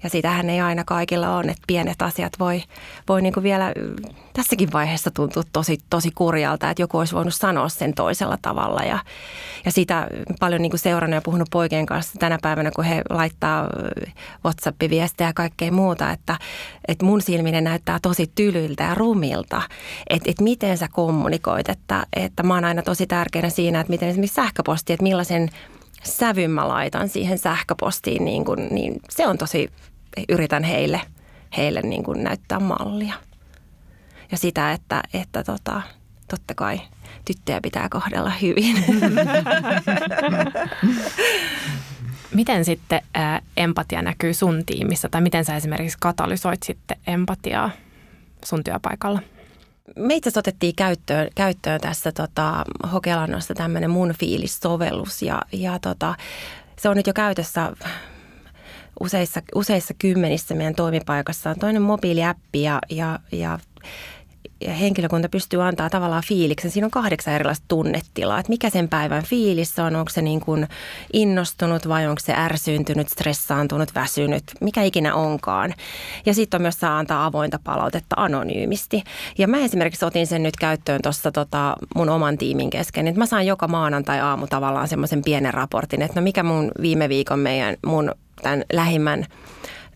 ja 0.04 0.10
sitähän 0.10 0.50
ei 0.50 0.60
aina 0.60 0.84
kaikilla 0.84 1.36
ole, 1.36 1.50
että 1.50 1.64
pienet 1.66 2.02
asiat 2.02 2.32
voi, 2.38 2.62
voi 3.08 3.22
niin 3.22 3.32
kuin 3.32 3.44
vielä 3.44 3.72
tässäkin 4.32 4.72
vaiheessa 4.72 5.10
tuntua 5.10 5.42
tosi, 5.52 5.78
tosi 5.90 6.10
kurjalta, 6.14 6.70
että 6.70 6.82
joku 6.82 6.98
olisi 6.98 7.14
voinut 7.14 7.34
sanoa 7.34 7.68
sen 7.68 7.94
toisella 7.94 8.38
tavalla. 8.42 8.80
Ja, 8.80 8.98
ja 9.64 9.72
sitä 9.72 10.06
paljon 10.40 10.62
niin 10.62 10.70
kuin 10.70 10.80
seurannut 10.80 11.14
ja 11.14 11.22
puhunut 11.22 11.48
poikien 11.50 11.86
kanssa 11.86 12.18
tänä 12.18 12.38
päivänä, 12.42 12.70
kun 12.70 12.84
he 12.84 13.02
laittaa 13.10 13.68
WhatsApp-viestejä 14.44 15.28
ja 15.28 15.32
kaikkea 15.34 15.72
muuta, 15.72 16.10
että, 16.10 16.38
että 16.88 17.04
mun 17.04 17.22
silminen 17.22 17.64
näyttää 17.64 17.98
tosi 18.02 18.30
tylyltä 18.34 18.84
ja 18.84 18.94
rumilta. 18.94 19.62
Että, 20.10 20.30
että 20.30 20.44
miten 20.44 20.78
sä 20.78 20.88
kommunikoit, 20.92 21.68
että, 21.68 22.06
että 22.12 22.42
mä 22.42 22.54
oon 22.54 22.64
aina 22.64 22.82
tosi 22.82 23.06
tärkeänä 23.06 23.50
siinä, 23.50 23.80
että 23.80 23.90
miten 23.90 24.08
esimerkiksi 24.08 24.34
sähköposti, 24.34 24.92
että 24.92 25.02
millaisen 25.02 25.50
sävyn 26.04 26.50
mä 26.50 26.68
laitan 26.68 27.08
siihen 27.08 27.38
sähköpostiin, 27.38 28.24
niin, 28.24 28.44
kuin, 28.44 28.68
niin 28.70 29.00
se 29.10 29.26
on 29.26 29.38
tosi 29.38 29.70
yritän 30.28 30.64
heille, 30.64 31.00
heille 31.56 31.82
niin 31.82 32.04
kuin 32.04 32.24
näyttää 32.24 32.60
mallia. 32.60 33.14
Ja 34.30 34.36
sitä, 34.36 34.72
että, 34.72 35.02
että 35.14 35.44
tota, 35.44 35.82
totta 36.28 36.54
kai 36.54 36.80
tyttöjä 37.24 37.60
pitää 37.60 37.88
kohdella 37.88 38.30
hyvin. 38.30 38.84
Miten 42.34 42.64
sitten 42.64 43.02
ää, 43.14 43.40
empatia 43.56 44.02
näkyy 44.02 44.34
sun 44.34 44.62
tiimissä 44.66 45.08
tai 45.08 45.20
miten 45.20 45.44
sä 45.44 45.56
esimerkiksi 45.56 45.98
katalysoit 46.00 46.62
sitten 46.62 46.96
empatiaa 47.06 47.70
sun 48.44 48.64
työpaikalla? 48.64 49.20
Me 49.96 50.14
itse 50.14 50.38
otettiin 50.38 50.74
käyttöön, 50.76 51.28
käyttöön 51.34 51.80
tässä 51.80 52.12
tota, 52.12 52.64
Hokelannossa 52.92 53.54
tämmöinen 53.54 53.90
mun 53.90 54.14
fiilis-sovellus 54.20 55.22
ja, 55.22 55.42
ja 55.52 55.78
tota, 55.78 56.14
se 56.78 56.88
on 56.88 56.96
nyt 56.96 57.06
jo 57.06 57.12
käytössä 57.12 57.72
useissa, 59.00 59.42
useissa 59.54 59.94
kymmenissä 59.98 60.54
meidän 60.54 60.74
toimipaikassa 60.74 61.50
on 61.50 61.56
toinen 61.58 61.82
mobiiliäppi 61.82 62.62
ja, 62.62 62.78
ja, 62.90 63.18
ja 63.32 63.58
ja 64.60 64.72
henkilökunta 64.72 65.28
pystyy 65.28 65.62
antaa 65.62 65.90
tavallaan 65.90 66.22
fiiliksen. 66.26 66.70
Siinä 66.70 66.86
on 66.86 66.90
kahdeksan 66.90 67.34
erilaista 67.34 67.64
tunnetilaa, 67.68 68.38
että 68.38 68.50
mikä 68.50 68.70
sen 68.70 68.88
päivän 68.88 69.22
fiilis 69.22 69.78
on, 69.78 69.96
onko 69.96 70.10
se 70.10 70.22
niin 70.22 70.40
kuin 70.40 70.68
innostunut 71.12 71.88
vai 71.88 72.06
onko 72.06 72.20
se 72.20 72.34
ärsyyntynyt, 72.36 73.08
stressaantunut, 73.08 73.94
väsynyt, 73.94 74.44
mikä 74.60 74.82
ikinä 74.82 75.14
onkaan. 75.14 75.74
Ja 76.26 76.34
sitten 76.34 76.58
on 76.58 76.62
myös 76.62 76.80
saa 76.80 76.98
antaa 76.98 77.24
avointa 77.24 77.58
palautetta 77.64 78.14
anonyymisti. 78.18 79.04
Ja 79.38 79.48
mä 79.48 79.58
esimerkiksi 79.58 80.04
otin 80.04 80.26
sen 80.26 80.42
nyt 80.42 80.56
käyttöön 80.56 81.02
tuossa 81.02 81.32
tota 81.32 81.76
mun 81.94 82.08
oman 82.08 82.38
tiimin 82.38 82.70
kesken, 82.70 83.08
että 83.08 83.18
mä 83.18 83.26
saan 83.26 83.46
joka 83.46 83.68
maanantai 83.68 84.20
aamu 84.20 84.46
tavallaan 84.46 84.88
semmoisen 84.88 85.22
pienen 85.22 85.54
raportin, 85.54 86.02
että 86.02 86.20
no 86.20 86.24
mikä 86.24 86.42
mun 86.42 86.72
viime 86.80 87.08
viikon 87.08 87.38
meidän 87.38 87.76
mun 87.86 88.12
tämän 88.42 88.64
lähimmän 88.72 89.26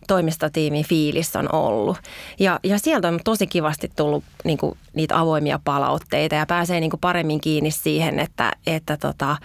toimistotiimin 0.09 0.85
fiilis 0.85 1.37
on 1.37 1.55
ollut. 1.55 1.97
Ja, 2.39 2.61
ja 2.63 2.79
sieltä 2.79 3.09
on 3.09 3.21
tosi 3.25 3.47
kivasti 3.47 3.91
tullut 3.97 4.25
niin 4.45 4.59
kuin, 4.59 4.79
niitä 4.95 5.19
avoimia 5.21 5.61
palautteita 5.65 6.35
ja 6.35 6.47
pääsee 6.47 6.81
niin 6.81 6.91
kuin, 6.91 7.01
paremmin 7.01 7.41
kiinni 7.41 7.71
siihen, 7.71 8.19
että, 8.19 8.53
että 8.67 8.97
tota, 8.97 9.37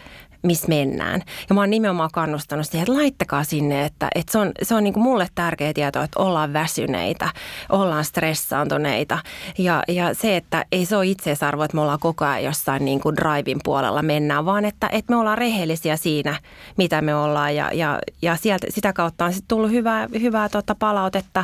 missä 0.44 0.68
mennään. 0.68 1.22
Ja 1.50 1.56
mä 1.56 1.62
oon 1.62 1.70
nimenomaan 1.70 2.10
kannustanut 2.14 2.68
siihen, 2.68 2.84
että 2.84 2.94
laittakaa 2.94 3.44
sinne, 3.44 3.86
että, 3.86 4.08
että 4.16 4.32
se 4.32 4.38
on, 4.38 4.52
se 4.62 4.76
on 4.76 4.84
niin 4.84 4.94
kuin 4.94 5.04
mulle 5.04 5.28
tärkeä 5.36 5.74
tieto, 5.74 6.02
että 6.02 6.20
ollaan 6.20 6.54
väsyneitä, 6.54 7.30
ollaan 7.70 8.06
stressaantuneita. 8.06 9.20
Ja, 9.58 9.84
ja 9.88 10.14
se, 10.14 10.38
että 10.38 10.66
ei 10.72 10.86
se 10.86 10.98
ole 10.98 11.08
itseisarvo, 11.08 11.64
että 11.64 11.76
me 11.76 11.82
ollaan 11.82 12.00
koko 12.00 12.26
ajan 12.26 12.44
jossain 12.44 12.86
niin 12.86 13.00
kuin 13.00 13.16
drivein 13.16 13.60
puolella 13.64 14.02
mennään, 14.02 14.46
vaan 14.46 14.66
että, 14.66 14.90
että 14.92 15.14
me 15.14 15.16
ollaan 15.16 15.38
rehellisiä 15.38 15.98
siinä, 15.98 16.40
mitä 16.78 17.02
me 17.02 17.16
ollaan. 17.16 17.56
Ja, 17.56 17.70
ja, 17.74 18.00
ja 18.22 18.36
sieltä, 18.36 18.68
sitä 18.70 18.94
kautta 18.94 19.26
on 19.26 19.34
sitten 19.34 19.48
tullut 19.48 19.72
hyvää, 19.72 20.08
hyvää 20.22 20.50
tota 20.50 20.76
palautetta 20.76 21.44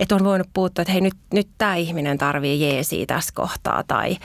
että 0.00 0.14
on 0.14 0.24
voinut 0.24 0.48
puuttua, 0.52 0.82
että 0.82 0.92
hei 0.92 1.00
nyt, 1.00 1.14
nyt 1.32 1.48
tämä 1.58 1.74
ihminen 1.76 2.18
tarvii 2.18 2.60
jeesiä 2.60 3.06
tässä 3.06 3.32
kohtaa 3.34 3.84
tai 3.88 4.16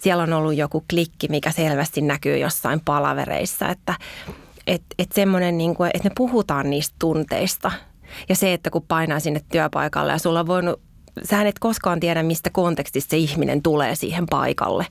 siellä 0.00 0.22
on 0.22 0.32
ollut 0.32 0.56
joku 0.56 0.84
klikki, 0.90 1.28
mikä 1.28 1.50
selvästi 1.50 2.00
näkyy 2.00 2.38
jossain 2.38 2.80
palavereissa, 2.80 3.68
että 3.68 3.94
et, 4.66 4.82
et 4.98 5.12
semmoinen, 5.12 5.58
niin 5.58 5.74
kuin, 5.74 5.90
että 5.94 6.08
me 6.08 6.12
puhutaan 6.16 6.70
niistä 6.70 6.96
tunteista 6.98 7.72
ja 8.28 8.36
se, 8.36 8.52
että 8.52 8.70
kun 8.70 8.82
painaa 8.88 9.20
sinne 9.20 9.40
työpaikalle 9.52 10.12
ja 10.12 10.18
sulla 10.18 10.40
on 10.40 10.46
voinut 10.46 10.80
sähän 11.24 11.46
et 11.46 11.58
koskaan 11.58 12.00
tiedä, 12.00 12.22
mistä 12.22 12.50
kontekstista 12.50 13.10
se 13.10 13.16
ihminen 13.16 13.62
tulee 13.62 13.94
siihen 13.94 14.26
paikalle, 14.30 14.86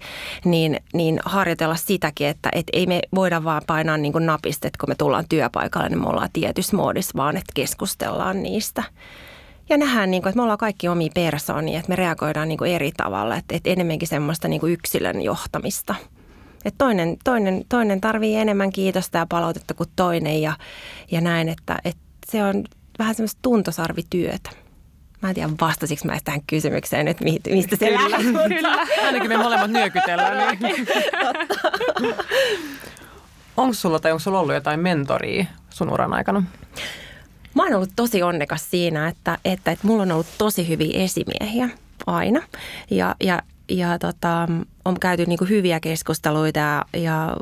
niin, 0.45 0.79
niin 0.93 1.19
harjoitella 1.25 1.75
sitäkin, 1.75 2.27
että 2.27 2.49
et 2.53 2.67
ei 2.73 2.85
me 2.85 3.01
voida 3.15 3.43
vaan 3.43 3.61
painaa 3.67 3.97
niin 3.97 4.13
napista, 4.19 4.67
että 4.67 4.77
kun 4.79 4.89
me 4.89 4.95
tullaan 4.95 5.25
työpaikalle, 5.29 5.89
niin 5.89 6.01
me 6.01 6.07
ollaan 6.07 6.29
tietyssä 6.33 6.77
moodissa, 6.77 7.17
vaan 7.17 7.37
että 7.37 7.51
keskustellaan 7.55 8.43
niistä. 8.43 8.83
Ja 9.69 9.77
nähdään, 9.77 10.11
niin 10.11 10.21
kuin, 10.21 10.29
että 10.29 10.37
me 10.37 10.41
ollaan 10.41 10.57
kaikki 10.57 10.87
omia 10.87 11.09
persoonia, 11.13 11.79
että 11.79 11.89
me 11.89 11.95
reagoidaan 11.95 12.47
niin 12.47 12.57
kuin 12.57 12.71
eri 12.71 12.91
tavalla, 12.97 13.35
että, 13.35 13.55
että 13.55 13.69
enemmänkin 13.69 14.07
semmoista 14.07 14.47
niin 14.47 14.59
kuin 14.59 14.73
yksilön 14.73 15.21
johtamista. 15.21 15.95
että 16.65 16.77
toinen, 16.77 17.17
toinen, 17.23 17.65
toinen 17.69 18.01
tarvii 18.01 18.35
enemmän 18.35 18.71
kiitosta 18.71 19.17
ja 19.17 19.25
palautetta 19.29 19.73
kuin 19.73 19.89
toinen 19.95 20.41
ja, 20.41 20.53
ja 21.11 21.21
näin, 21.21 21.49
että, 21.49 21.79
että 21.85 22.01
se 22.27 22.43
on 22.43 22.63
vähän 22.99 23.15
semmoista 23.15 23.39
tuntosarvityötä. 23.41 24.49
Mä 25.21 25.29
en 25.29 25.35
tiedä, 25.35 25.49
vastasiko 25.61 26.01
mä 26.05 26.17
tähän 26.23 26.41
kysymykseen 26.47 27.05
nyt, 27.05 27.17
mistä 27.49 27.75
se 27.75 27.87
kyllä, 27.87 28.11
lähti. 28.11 28.55
Kyllä, 28.55 28.87
ainakin 29.05 29.29
me 29.29 29.37
molemmat 29.37 29.71
nyökytellään. 29.71 30.57
Niin. 30.59 30.87
onko 33.57 33.73
sulla 33.73 33.99
tai 33.99 34.11
onko 34.11 34.19
sulla 34.19 34.39
ollut 34.39 34.55
jotain 34.55 34.79
mentoria 34.79 35.45
sun 35.69 35.89
uran 35.89 36.13
aikana? 36.13 36.43
Mä 37.55 37.63
oon 37.63 37.73
ollut 37.73 37.89
tosi 37.95 38.23
onnekas 38.23 38.71
siinä, 38.71 39.07
että, 39.07 39.37
että, 39.45 39.71
että 39.71 39.87
mulla 39.87 40.03
on 40.03 40.11
ollut 40.11 40.27
tosi 40.37 40.67
hyviä 40.67 41.03
esimiehiä 41.03 41.69
aina. 42.07 42.41
Ja, 42.89 43.15
ja, 43.19 43.41
ja 43.69 43.99
tota, 43.99 44.47
on 44.85 44.99
käyty 44.99 45.25
niin 45.25 45.37
kuin 45.37 45.49
hyviä 45.49 45.79
keskusteluita 45.79 46.59
ja, 46.59 46.85
ja 46.93 47.37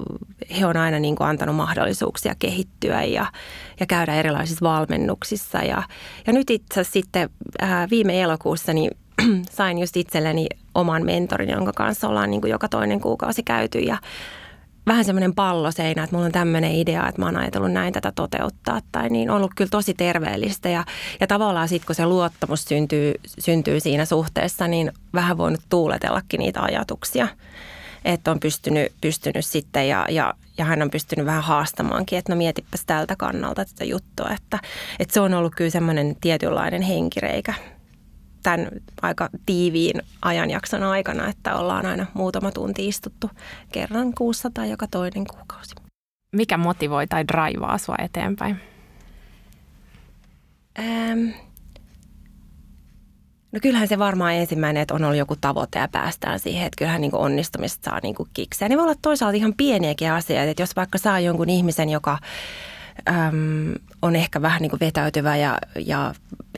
he 0.60 0.65
on 0.65 0.78
aina 0.78 1.00
niin 1.00 1.15
kuin 1.15 1.28
antanut 1.28 1.56
mahdollisuuksia 1.56 2.36
kehittyä 2.39 3.04
ja, 3.04 3.26
ja 3.80 3.86
käydä 3.86 4.15
erilaisissa 4.15 4.65
valmennuksissa. 4.65 5.58
Ja, 5.58 5.84
ja 6.28 6.34
nyt 6.34 6.50
itse 6.50 6.84
sitten 6.84 7.30
ää, 7.60 7.88
viime 7.89 8.22
elokuussa 8.22 8.74
niin 8.74 8.91
sain 9.50 9.78
just 9.78 9.98
itselleni 9.98 10.48
oman 10.76 11.06
mentorin, 11.06 11.50
jonka 11.50 11.74
kanssa 11.74 12.08
ollaan 12.08 12.30
niin 12.30 12.41
kuin 12.41 12.52
joka 12.52 12.67
toinen 12.70 13.00
kuukausi 13.00 13.43
käyty 13.43 13.80
ja 13.80 13.98
vähän 14.88 15.06
semmoinen 15.06 15.36
palloseinä, 15.36 16.04
että 16.04 16.15
mulla 16.15 16.26
on 16.26 16.32
tämmöinen 16.32 16.71
idea, 16.71 17.08
että 17.08 17.21
mä 17.21 17.26
oon 17.26 17.38
ajatellut 17.38 17.71
näin 17.71 17.93
tätä 17.93 18.12
toteuttaa. 18.15 18.82
Tai 18.91 19.10
niin 19.10 19.30
on 19.30 19.38
ollut 19.38 19.52
kyllä 19.56 19.69
tosi 19.69 19.93
terveellistä 19.93 20.69
ja, 20.69 20.86
ja 21.19 21.28
tavallaan 21.28 21.67
sitten 21.67 21.88
kun 21.88 21.95
se 21.95 22.06
luottamus 22.06 22.63
syntyy, 22.63 23.13
syntyy 23.39 23.80
siinä 23.80 24.06
suhteessa, 24.06 24.67
niin 24.67 24.91
vähän 25.13 25.38
voinut 25.38 25.62
tuuletellakin 25.69 26.38
niitä 26.38 26.62
ajatuksia. 26.62 27.28
Että 28.06 28.32
on 28.32 28.39
pystynyt, 28.39 28.93
pystynyt 29.02 29.45
sitten 29.45 29.89
ja, 29.89 30.06
ja, 30.10 30.34
ja 30.58 30.65
hän 30.65 30.82
on 30.82 30.89
pystynyt 30.89 31.26
vähän 31.26 31.43
haastamaankin, 31.43 32.19
että 32.19 32.32
no 32.32 32.38
mietipäs 32.38 32.86
tältä 32.86 33.15
kannalta 33.15 33.65
tätä 33.65 33.86
juttua. 33.86 34.30
Että, 34.30 34.60
että 35.00 35.13
se 35.13 35.19
on 35.19 35.34
ollut 35.34 35.56
kyllä 35.56 35.69
semmoinen 35.69 36.15
tietynlainen 36.21 36.82
henkireikä 36.82 37.54
tämän 38.47 38.67
aika 39.01 39.29
tiiviin 39.45 40.01
ajanjakson 40.21 40.83
aikana, 40.83 41.27
että 41.27 41.55
ollaan 41.55 41.86
aina 41.86 42.05
muutama 42.13 42.51
tunti 42.51 42.88
istuttu 42.88 43.29
kerran 43.71 44.13
kuussa 44.13 44.49
tai 44.53 44.69
joka 44.69 44.88
toinen 44.88 45.27
kuukausi. 45.27 45.75
Mikä 46.31 46.57
motivoi 46.57 47.07
tai 47.07 47.27
draivaa 47.27 47.77
sua 47.77 47.95
eteenpäin? 47.99 48.60
Ähm, 50.79 51.29
no 53.51 53.60
kyllähän 53.62 53.88
se 53.88 53.99
varmaan 53.99 54.33
ensimmäinen, 54.33 54.81
että 54.81 54.93
on 54.93 55.03
ollut 55.03 55.17
joku 55.17 55.36
tavoite 55.36 55.79
ja 55.79 55.88
päästään 55.88 56.39
siihen, 56.39 56.65
että 56.65 56.77
kyllähän 56.77 57.01
niin 57.01 57.15
onnistumista 57.15 57.89
saa 57.89 57.99
niin 58.03 58.15
kiksejä. 58.33 58.69
Ne 58.69 58.77
voi 58.77 58.83
olla 58.83 58.95
toisaalta 59.01 59.38
ihan 59.38 59.53
pieniäkin 59.57 60.12
asioita, 60.12 60.51
että 60.51 60.63
jos 60.63 60.75
vaikka 60.75 60.97
saa 60.97 61.19
jonkun 61.19 61.49
ihmisen, 61.49 61.89
joka 61.89 62.17
äm, 63.10 63.73
on 64.01 64.15
ehkä 64.15 64.41
vähän 64.41 64.62
niin 64.62 64.69
kuin 64.69 64.79
vetäytyvä 64.79 65.38
ja, 65.38 65.57
ja 65.86 66.13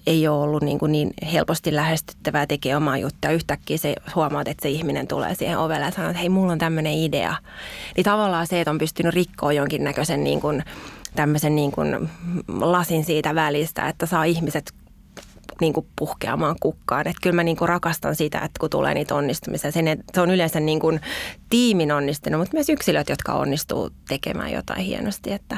ei 0.08 0.28
ole 0.28 0.44
ollut 0.44 0.64
niin, 0.64 0.80
kuin 0.80 0.92
niin 0.92 1.14
helposti 1.34 1.76
lähestyttävää 1.76 2.48
tekee 2.48 2.76
omaa 2.76 2.98
juttua. 2.98 3.32
Yhtäkkiä 3.32 3.78
se 3.78 3.96
huomaat, 4.16 4.48
että 4.48 4.62
se 4.62 4.70
ihminen 4.70 5.08
tulee 5.08 5.36
siihen 5.36 5.58
ovelle 5.58 5.86
ja 5.86 5.92
sanoo, 5.92 6.10
että 6.10 6.20
hei, 6.20 6.30
mulla 6.30 6.52
on 6.52 6.60
tämmöinen 6.60 6.94
idea. 6.94 7.36
Niin 7.98 8.04
tavallaan 8.04 8.48
se, 8.48 8.62
että 8.62 8.72
on 8.72 8.78
pystynyt 8.78 9.14
rikkoa 9.14 9.54
jonkinnäköisen 9.54 10.24
niin 10.24 10.42
kuin, 10.42 10.64
tämmöisen 11.16 11.56
niin 11.56 11.72
kuin 11.72 12.10
lasin 12.48 13.06
siitä 13.06 13.36
välistä, 13.36 13.88
että 13.88 14.06
saa 14.06 14.24
ihmiset 14.24 14.74
niin 15.62 15.74
kuin 15.74 15.88
puhkeamaan 15.96 16.56
kukkaan. 16.60 17.08
Että 17.08 17.22
kyllä 17.22 17.36
mä 17.36 17.44
niin 17.44 17.58
kuin 17.58 17.70
rakastan 17.70 18.16
sitä, 18.16 18.38
että 18.38 18.60
kun 18.60 18.70
tulee 18.70 18.94
niitä 18.94 19.16
onnistumisia. 19.16 19.72
Se, 19.72 19.98
se 20.14 20.22
on 20.22 20.32
yleensä 20.32 20.60
niin 20.60 20.80
kuin 20.80 21.02
tiimin 21.50 21.92
onnistunut, 21.92 22.40
mutta 22.40 22.58
myös 22.58 22.70
yksilöt, 22.70 23.10
jotka 23.10 23.34
onnistuu 23.34 23.90
tekemään 24.08 24.52
jotain 24.52 24.82
hienosti. 24.82 25.32
Että 25.32 25.58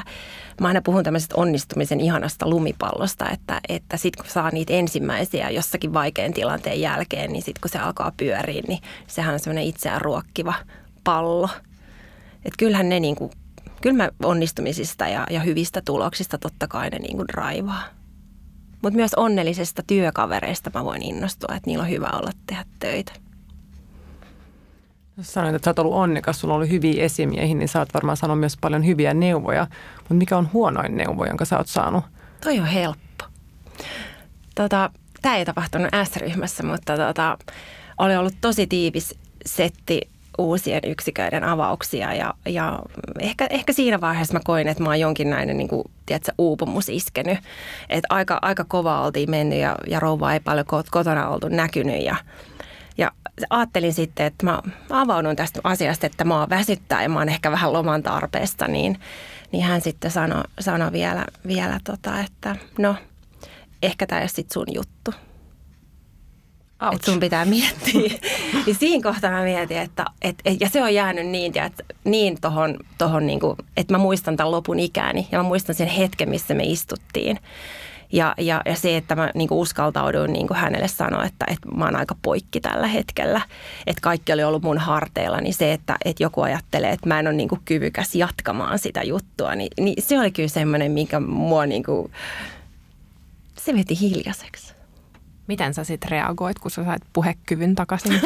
mä 0.60 0.68
aina 0.68 0.82
puhun 0.82 1.04
tämmöisestä 1.04 1.34
onnistumisen 1.36 2.00
ihanasta 2.00 2.50
lumipallosta, 2.50 3.30
että, 3.30 3.60
että 3.68 3.96
sitten 3.96 4.24
kun 4.24 4.32
saa 4.32 4.50
niitä 4.50 4.72
ensimmäisiä 4.72 5.50
jossakin 5.50 5.92
vaikean 5.92 6.32
tilanteen 6.32 6.80
jälkeen, 6.80 7.32
niin 7.32 7.42
sitten 7.42 7.60
kun 7.60 7.70
se 7.70 7.78
alkaa 7.78 8.12
pyöriä, 8.16 8.62
niin 8.68 8.80
sehän 9.06 9.34
on 9.34 9.40
semmoinen 9.40 9.64
itseään 9.64 10.00
ruokkiva 10.00 10.54
pallo. 11.04 11.48
Että 12.36 12.58
kyllähän 12.58 12.88
ne 12.88 13.00
niin 13.00 13.16
kuin, 13.16 13.30
kyllä 13.80 13.96
mä 13.96 14.10
onnistumisista 14.22 15.08
ja, 15.08 15.26
ja 15.30 15.40
hyvistä 15.40 15.82
tuloksista 15.84 16.38
totta 16.38 16.68
kai 16.68 16.90
ne 16.90 16.98
niin 16.98 17.16
kuin 17.16 17.28
raivaa. 17.28 18.01
Mutta 18.82 18.96
myös 18.96 19.14
onnellisesta 19.14 19.82
työkavereista 19.86 20.70
mä 20.74 20.84
voin 20.84 21.02
innostua, 21.02 21.54
että 21.56 21.70
niillä 21.70 21.82
on 21.82 21.90
hyvä 21.90 22.10
olla 22.12 22.30
tehdä 22.46 22.64
töitä. 22.78 23.12
Jos 25.16 25.32
sanoit, 25.32 25.54
että 25.54 25.64
sä 25.64 25.70
oot 25.70 25.78
ollut 25.78 25.94
onnekas, 25.94 26.40
sulla 26.40 26.54
on 26.54 26.56
ollut 26.56 26.70
hyviä 26.70 27.04
esimiehiä, 27.04 27.54
niin 27.54 27.68
sä 27.68 27.78
oot 27.78 27.94
varmaan 27.94 28.16
sanonut 28.16 28.40
myös 28.40 28.56
paljon 28.60 28.86
hyviä 28.86 29.14
neuvoja. 29.14 29.66
Mutta 29.96 30.14
mikä 30.14 30.38
on 30.38 30.50
huonoin 30.52 30.96
neuvo, 30.96 31.24
jonka 31.24 31.44
sä 31.44 31.58
oot 31.58 31.66
saanut? 31.66 32.04
Toi 32.44 32.58
on 32.58 32.66
helppo. 32.66 33.24
Tota, 34.54 34.90
Tämä 35.22 35.36
ei 35.36 35.44
tapahtunut 35.44 35.88
S-ryhmässä, 36.04 36.62
mutta 36.62 36.96
tota, 36.96 37.38
oli 37.98 38.16
ollut 38.16 38.34
tosi 38.40 38.66
tiivis 38.66 39.18
setti 39.46 40.00
uusien 40.38 40.80
yksiköiden 40.86 41.44
avauksia 41.44 42.14
ja, 42.14 42.34
ja 42.46 42.78
ehkä, 43.18 43.46
ehkä 43.50 43.72
siinä 43.72 44.00
vaiheessa 44.00 44.34
mä 44.34 44.40
koin, 44.44 44.68
että 44.68 44.82
mä 44.82 44.88
oon 44.88 45.00
jonkinlainen 45.00 45.56
niin 45.56 45.68
kuin, 45.68 45.84
tiedätkö, 46.06 46.32
uupumus 46.38 46.88
iskenyt. 46.88 47.38
Että 47.88 48.06
aika, 48.10 48.38
aika 48.42 48.64
kova 48.64 49.00
oltiin 49.00 49.30
mennyt 49.30 49.58
ja, 49.58 49.76
ja 49.86 50.00
rouva 50.00 50.32
ei 50.32 50.40
paljon 50.40 50.66
kotona 50.90 51.28
oltu 51.28 51.48
näkynyt 51.48 52.02
ja, 52.02 52.16
ja 52.98 53.10
ajattelin 53.50 53.94
sitten, 53.94 54.26
että 54.26 54.46
mä 54.46 54.62
avaudun 54.90 55.36
tästä 55.36 55.60
asiasta, 55.64 56.06
että 56.06 56.24
mä 56.24 56.38
oon 56.38 56.50
väsyttää 56.50 57.02
ja 57.02 57.08
mä 57.08 57.18
oon 57.18 57.28
ehkä 57.28 57.50
vähän 57.50 57.72
loman 57.72 58.02
tarpeesta, 58.02 58.68
niin, 58.68 59.00
niin 59.52 59.64
hän 59.64 59.80
sitten 59.80 60.10
sanoi 60.10 60.42
sano 60.60 60.92
vielä, 60.92 61.24
vielä 61.46 61.80
tota, 61.84 62.20
että 62.20 62.56
no, 62.78 62.96
ehkä 63.82 64.06
tämä 64.06 64.18
ei 64.18 64.22
ole 64.22 64.28
sitten 64.28 64.54
sun 64.54 64.74
juttu. 64.74 65.14
Ouch. 66.82 66.94
Että 66.94 67.10
sun 67.10 67.20
pitää 67.20 67.44
miettiä. 67.44 68.18
niin 68.66 68.76
siinä 68.76 69.10
kohtaa 69.10 69.30
mä 69.30 69.42
mietin, 69.42 69.78
että 69.78 70.04
et, 70.22 70.36
et, 70.44 70.60
ja 70.60 70.68
se 70.68 70.82
on 70.82 70.94
jäänyt 70.94 71.26
niin, 71.26 71.58
että 71.58 71.84
niin 72.04 72.40
tohon, 72.40 72.78
tohon 72.98 73.26
niinku, 73.26 73.56
että 73.76 73.94
mä 73.94 73.98
muistan 73.98 74.36
tämän 74.36 74.50
lopun 74.50 74.78
ikääni 74.78 75.28
ja 75.32 75.38
mä 75.38 75.42
muistan 75.42 75.74
sen 75.74 75.86
hetken, 75.86 76.28
missä 76.28 76.54
me 76.54 76.64
istuttiin. 76.64 77.38
Ja, 78.12 78.34
ja, 78.38 78.62
ja 78.66 78.76
se, 78.76 78.96
että 78.96 79.14
mä 79.14 79.30
niin 79.34 79.48
kuin 79.48 79.58
uskaltauduin 79.58 80.32
niin 80.32 80.48
kuin 80.48 80.58
hänelle 80.58 80.88
sanoa, 80.88 81.24
että, 81.24 81.44
että 81.48 81.68
mä 81.68 81.84
oon 81.84 81.96
aika 81.96 82.16
poikki 82.22 82.60
tällä 82.60 82.86
hetkellä, 82.86 83.40
että 83.86 84.00
kaikki 84.00 84.32
oli 84.32 84.44
ollut 84.44 84.62
mun 84.62 84.78
harteilla, 84.78 85.40
niin 85.40 85.54
se, 85.54 85.72
että, 85.72 85.96
että 86.04 86.22
joku 86.22 86.40
ajattelee, 86.40 86.90
että 86.90 87.08
mä 87.08 87.18
en 87.18 87.26
ole 87.26 87.34
niin 87.34 87.48
kuin 87.48 87.60
kyvykäs 87.64 88.14
jatkamaan 88.14 88.78
sitä 88.78 89.02
juttua, 89.02 89.54
niin, 89.54 89.70
niin 89.80 90.02
se 90.02 90.18
oli 90.18 90.30
kyllä 90.30 90.48
semmoinen, 90.48 90.92
minkä 90.92 91.20
mua 91.20 91.66
niin 91.66 91.84
kuin, 91.84 92.12
se 93.58 93.74
veti 93.74 94.00
hiljaiseksi. 94.00 94.71
Miten 95.46 95.74
sä 95.74 95.84
sitten 95.84 96.10
reagoit, 96.10 96.58
kun 96.58 96.70
sä 96.70 96.84
sait 96.84 97.02
puhekyvyn 97.12 97.74
takaisin? 97.74 98.12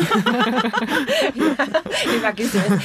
Hyvä 2.12 2.32
kysymys. 2.32 2.82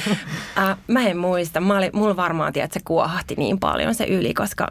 Äh, 0.58 0.76
mä 0.88 1.06
en 1.06 1.16
muista. 1.16 1.60
Mä 1.60 1.76
olin, 1.76 1.90
mulla 1.92 2.16
varmaan 2.16 2.52
tiedät, 2.52 2.68
että 2.68 2.78
se 2.78 2.84
kuohahti 2.84 3.34
niin 3.34 3.58
paljon 3.58 3.94
se 3.94 4.04
yli, 4.04 4.34
koska 4.34 4.68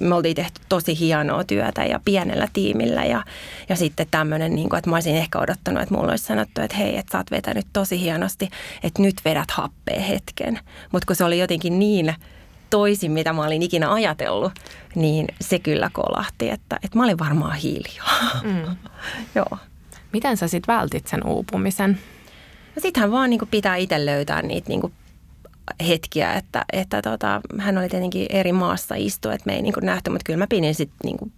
me 0.00 0.14
oltiin 0.14 0.36
tehty 0.36 0.60
tosi 0.68 0.98
hienoa 0.98 1.44
työtä 1.44 1.84
ja 1.84 2.00
pienellä 2.04 2.48
tiimillä 2.52 3.04
ja, 3.04 3.24
ja 3.68 3.76
sitten 3.76 4.06
tämmöinen, 4.10 4.54
niin 4.54 4.76
että 4.76 4.90
mä 4.90 4.96
olisin 4.96 5.16
ehkä 5.16 5.38
odottanut, 5.38 5.82
että 5.82 5.94
mulla 5.94 6.10
olisi 6.10 6.24
sanottu, 6.24 6.60
että 6.60 6.76
hei, 6.76 6.96
että 6.96 7.12
sä 7.12 7.18
oot 7.18 7.30
vetänyt 7.30 7.66
tosi 7.72 8.00
hienosti, 8.00 8.48
että 8.82 9.02
nyt 9.02 9.14
vedät 9.24 9.50
happea 9.50 10.00
hetken. 10.00 10.58
Mutta 10.92 11.06
kun 11.06 11.16
se 11.16 11.24
oli 11.24 11.38
jotenkin 11.38 11.78
niin 11.78 12.14
toisin, 12.74 13.12
mitä 13.12 13.32
mä 13.32 13.46
olin 13.46 13.62
ikinä 13.62 13.92
ajatellut, 13.92 14.52
niin 14.94 15.26
se 15.40 15.58
kyllä 15.58 15.90
kolahti, 15.92 16.50
että, 16.50 16.78
että 16.82 16.98
mä 16.98 17.04
olin 17.04 17.18
varmaan 17.18 17.56
hiljaa. 17.56 18.40
Mm. 18.42 18.76
Joo. 19.34 19.58
Miten 20.12 20.36
sä 20.36 20.48
sitten 20.48 20.74
vältit 20.74 21.06
sen 21.06 21.26
uupumisen? 21.26 21.98
No 22.76 22.82
sittenhän 22.82 23.12
vaan 23.12 23.30
niin 23.30 23.40
pitää 23.50 23.76
itse 23.76 24.06
löytää 24.06 24.42
niitä 24.42 24.68
niin 24.68 24.92
hetkiä, 25.88 26.32
että, 26.32 26.64
että 26.72 27.02
tota, 27.02 27.40
hän 27.58 27.78
oli 27.78 27.88
tietenkin 27.88 28.26
eri 28.30 28.52
maassa 28.52 28.94
istu, 28.94 29.28
että 29.28 29.46
me 29.46 29.54
ei 29.54 29.62
niin 29.62 29.74
nähty, 29.82 30.10
mutta 30.10 30.24
kyllä 30.24 30.38
mä 30.38 30.46
pidin 30.46 30.74
sitten 30.74 30.98
niin 31.04 31.32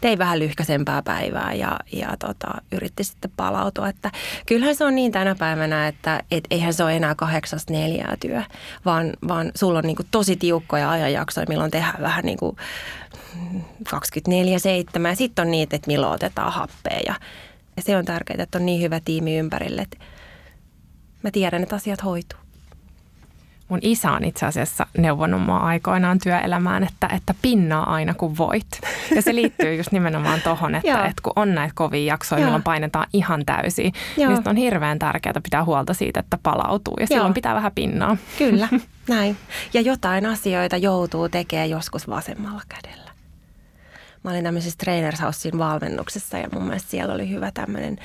tein 0.00 0.18
vähän 0.18 0.38
lyhkäisempää 0.38 1.02
päivää 1.02 1.54
ja, 1.54 1.78
ja 1.92 2.16
tota, 2.18 2.48
yritti 2.72 3.04
sitten 3.04 3.30
palautua. 3.36 3.88
Että 3.88 4.10
kyllähän 4.46 4.74
se 4.74 4.84
on 4.84 4.94
niin 4.94 5.12
tänä 5.12 5.34
päivänä, 5.34 5.88
että 5.88 6.22
et 6.30 6.44
eihän 6.50 6.74
se 6.74 6.84
ole 6.84 6.96
enää 6.96 7.14
kahdeksasta 7.14 7.72
neljää 7.72 8.16
työ, 8.20 8.42
vaan, 8.84 9.12
vaan 9.28 9.52
sulla 9.54 9.78
on 9.78 9.84
niin 9.84 9.96
kuin 9.96 10.08
tosi 10.10 10.36
tiukkoja 10.36 10.90
ajanjaksoja, 10.90 11.46
milloin 11.48 11.70
tehdään 11.70 12.02
vähän 12.02 12.24
niin 12.24 12.38
kuin 12.38 12.56
24-7 13.88 15.08
ja 15.08 15.16
sitten 15.16 15.42
on 15.42 15.50
niitä, 15.50 15.76
että 15.76 15.86
milloin 15.86 16.12
otetaan 16.12 16.52
happea 16.52 17.00
ja, 17.06 17.14
ja 17.76 17.82
se 17.82 17.96
on 17.96 18.04
tärkeää, 18.04 18.42
että 18.42 18.58
on 18.58 18.66
niin 18.66 18.82
hyvä 18.82 19.00
tiimi 19.00 19.38
ympärille, 19.38 19.82
että 19.82 19.98
mä 21.22 21.30
tiedän, 21.30 21.62
että 21.62 21.76
asiat 21.76 22.04
hoituu. 22.04 22.45
Mun 23.68 23.78
isä 23.82 24.12
on 24.12 24.24
itse 24.24 24.46
asiassa 24.46 24.86
neuvonut 24.98 25.42
mua 25.42 25.58
aikoinaan 25.58 26.18
työelämään, 26.18 26.84
että, 26.84 27.08
että 27.16 27.34
pinnaa 27.42 27.94
aina 27.94 28.14
kun 28.14 28.36
voit. 28.36 28.66
Ja 29.14 29.22
se 29.22 29.34
liittyy 29.34 29.74
just 29.74 29.92
nimenomaan 29.92 30.40
tohon, 30.40 30.74
että, 30.74 31.04
että 31.04 31.22
kun 31.22 31.32
on 31.36 31.54
näitä 31.54 31.72
kovia 31.74 32.04
jaksoja, 32.04 32.44
milloin 32.44 32.62
painetaan 32.62 33.06
ihan 33.12 33.44
täysin, 33.46 33.92
niin 34.16 34.48
on 34.48 34.56
hirveän 34.56 34.98
tärkeää 34.98 35.40
pitää 35.42 35.64
huolta 35.64 35.94
siitä, 35.94 36.20
että 36.20 36.38
palautuu. 36.42 36.96
Ja 37.00 37.06
silloin 37.06 37.28
Joo. 37.28 37.34
pitää 37.34 37.54
vähän 37.54 37.72
pinnaa. 37.74 38.16
Kyllä, 38.38 38.68
näin. 39.08 39.36
Ja 39.74 39.80
jotain 39.80 40.26
asioita 40.26 40.76
joutuu 40.76 41.28
tekemään 41.28 41.70
joskus 41.70 42.08
vasemmalla 42.08 42.62
kädellä. 42.68 43.10
Mä 44.24 44.30
olin 44.30 44.44
tämmöisessä 44.44 44.78
Trainers 44.84 45.20
Housein 45.20 45.58
valmennuksessa 45.58 46.38
ja 46.38 46.48
mun 46.52 46.62
mielestä 46.62 46.90
siellä 46.90 47.14
oli 47.14 47.30
hyvä 47.30 47.50
tämmöinen 47.50 47.98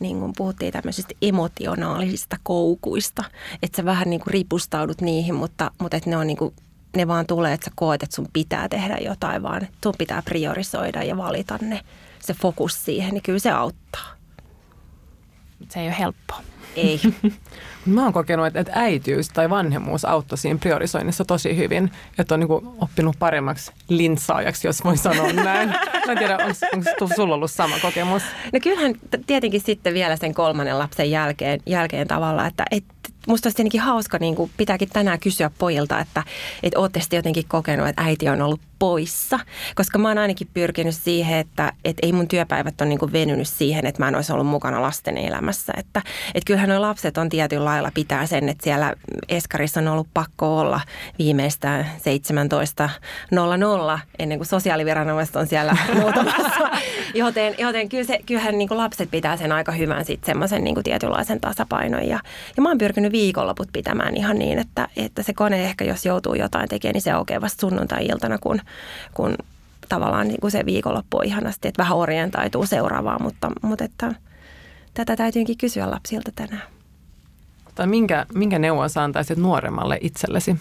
niin 0.00 0.20
kuin 0.20 0.32
puhuttiin 0.36 0.72
tämmöisistä 0.72 1.14
emotionaalisista 1.22 2.36
koukuista, 2.42 3.24
että 3.62 3.76
sä 3.76 3.84
vähän 3.84 4.10
niin 4.10 4.20
kuin 4.20 4.32
ripustaudut 4.32 5.00
niihin, 5.00 5.34
mutta, 5.34 5.70
mutta 5.80 5.96
että 5.96 6.10
ne 6.10 6.16
on 6.16 6.26
niin 6.26 6.36
kuin, 6.36 6.54
ne 6.96 7.08
vaan 7.08 7.26
tulee, 7.26 7.52
että 7.52 7.64
sä 7.64 7.70
koet, 7.74 8.02
että 8.02 8.16
sun 8.16 8.28
pitää 8.32 8.68
tehdä 8.68 8.98
jotain, 8.98 9.42
vaan 9.42 9.68
sun 9.84 9.94
pitää 9.98 10.22
priorisoida 10.22 11.02
ja 11.02 11.16
valita 11.16 11.58
ne, 11.60 11.80
se 12.20 12.34
fokus 12.34 12.84
siihen, 12.84 13.14
niin 13.14 13.22
kyllä 13.22 13.38
se 13.38 13.50
auttaa. 13.50 14.06
Se 15.68 15.80
ei 15.80 15.86
ole 15.86 15.98
helppoa. 15.98 16.42
Ei. 16.76 17.00
Mä 17.86 18.04
oon 18.04 18.12
kokenut, 18.12 18.46
että, 18.46 18.60
että 18.60 18.72
äitiys 18.74 19.28
tai 19.28 19.50
vanhemmuus 19.50 20.04
auttoi 20.04 20.38
siinä 20.38 20.58
priorisoinnissa 20.58 21.24
tosi 21.24 21.56
hyvin. 21.56 21.90
Että 22.18 22.34
on 22.34 22.40
niin 22.40 22.76
oppinut 22.80 23.16
paremmaksi 23.18 23.72
linsaajaksi, 23.88 24.68
jos 24.68 24.84
voi 24.84 24.96
sanoa 24.96 25.32
näin. 25.44 25.68
Mä 26.06 26.12
en 26.12 26.18
tiedä, 26.18 26.38
onko 27.00 27.14
sulla 27.16 27.34
ollut 27.34 27.50
sama 27.50 27.78
kokemus? 27.82 28.22
No 28.52 28.60
kyllähän 28.62 28.94
tietenkin 29.26 29.60
sitten 29.60 29.94
vielä 29.94 30.16
sen 30.16 30.34
kolmannen 30.34 30.78
lapsen 30.78 31.10
jälkeen, 31.10 31.60
jälkeen 31.66 32.08
tavalla, 32.08 32.46
että 32.46 32.64
et, 32.70 32.84
musta 33.26 33.46
olisi 33.46 33.56
tietenkin 33.56 33.80
hauska, 33.80 34.18
niin 34.20 34.34
kuin 34.34 34.50
pitääkin 34.56 34.88
tänään 34.88 35.20
kysyä 35.20 35.50
pojilta, 35.58 35.98
että, 35.98 36.22
että 36.62 36.78
ootte 36.78 37.00
sitten 37.00 37.16
jotenkin 37.16 37.48
kokenut, 37.48 37.88
että 37.88 38.02
äiti 38.02 38.28
on 38.28 38.42
ollut 38.42 38.60
poissa. 38.78 39.40
Koska 39.74 39.98
mä 39.98 40.08
oon 40.08 40.18
ainakin 40.18 40.48
pyrkinyt 40.54 40.94
siihen, 40.94 41.38
että, 41.38 41.72
että 41.84 42.06
ei 42.06 42.12
mun 42.12 42.28
työpäivät 42.28 42.80
ole 42.80 42.88
niin 42.88 42.98
kuin 42.98 43.12
venynyt 43.12 43.48
siihen, 43.48 43.86
että 43.86 44.02
mä 44.02 44.08
en 44.08 44.14
olisi 44.14 44.32
ollut 44.32 44.46
mukana 44.46 44.82
lasten 44.82 45.18
elämässä. 45.18 45.72
Että, 45.76 46.02
kyllähän 46.46 46.59
nuo 46.66 46.80
lapset 46.80 47.18
on 47.18 47.28
tietyllä 47.28 47.64
lailla 47.64 47.90
pitää 47.94 48.26
sen, 48.26 48.48
että 48.48 48.64
siellä 48.64 48.94
Eskarissa 49.28 49.80
on 49.80 49.88
ollut 49.88 50.08
pakko 50.14 50.58
olla 50.58 50.80
viimeistään 51.18 51.86
17.00 53.94 53.98
ennen 54.18 54.38
kuin 54.38 54.46
sosiaaliviranomaiset 54.46 55.36
on 55.36 55.46
siellä 55.46 55.76
muutamassa. 56.00 56.70
joten, 57.14 57.54
joten 57.58 57.88
kyllä 57.88 58.04
se, 58.04 58.18
kyllähän 58.26 58.58
niin 58.58 58.68
kuin 58.68 58.78
lapset 58.78 59.10
pitää 59.10 59.36
sen 59.36 59.52
aika 59.52 59.72
hyvän 59.72 60.04
sitten 60.04 60.26
semmoisen 60.26 60.64
niin 60.64 60.82
tietynlaisen 60.84 61.40
tasapainon. 61.40 62.08
Ja, 62.08 62.20
ja 62.56 62.62
mä 62.62 62.68
oon 62.68 62.78
pyrkinyt 62.78 63.12
viikonloput 63.12 63.68
pitämään 63.72 64.16
ihan 64.16 64.38
niin, 64.38 64.58
että, 64.58 64.88
että 64.96 65.22
se 65.22 65.32
kone 65.32 65.64
ehkä 65.64 65.84
jos 65.84 66.06
joutuu 66.06 66.34
jotain 66.34 66.68
tekemään, 66.68 66.92
niin 66.92 67.02
se 67.02 67.10
aukeaa 67.10 67.40
vasta 67.40 67.60
sunnuntai-iltana, 67.60 68.38
kun, 68.38 68.60
kun 69.14 69.34
tavallaan 69.88 70.28
niin 70.28 70.40
kuin 70.40 70.50
se 70.50 70.66
viikonloppu 70.66 71.18
on 71.18 71.24
ihanasti, 71.24 71.68
että 71.68 71.82
vähän 71.82 71.96
orientaituu 71.96 72.66
seuraavaan, 72.66 73.22
mutta, 73.22 73.50
mutta 73.62 73.84
että, 73.84 74.14
tätä 74.94 75.16
täytyykin 75.16 75.58
kysyä 75.58 75.90
lapsilta 75.90 76.32
tänään. 76.34 76.62
Tai 77.74 77.86
minkä, 77.86 78.26
minkä 78.34 78.58
neuvon 78.58 78.90
sä 78.90 79.02
antaisit 79.02 79.38
nuoremmalle 79.38 79.98
itsellesi? 80.00 80.56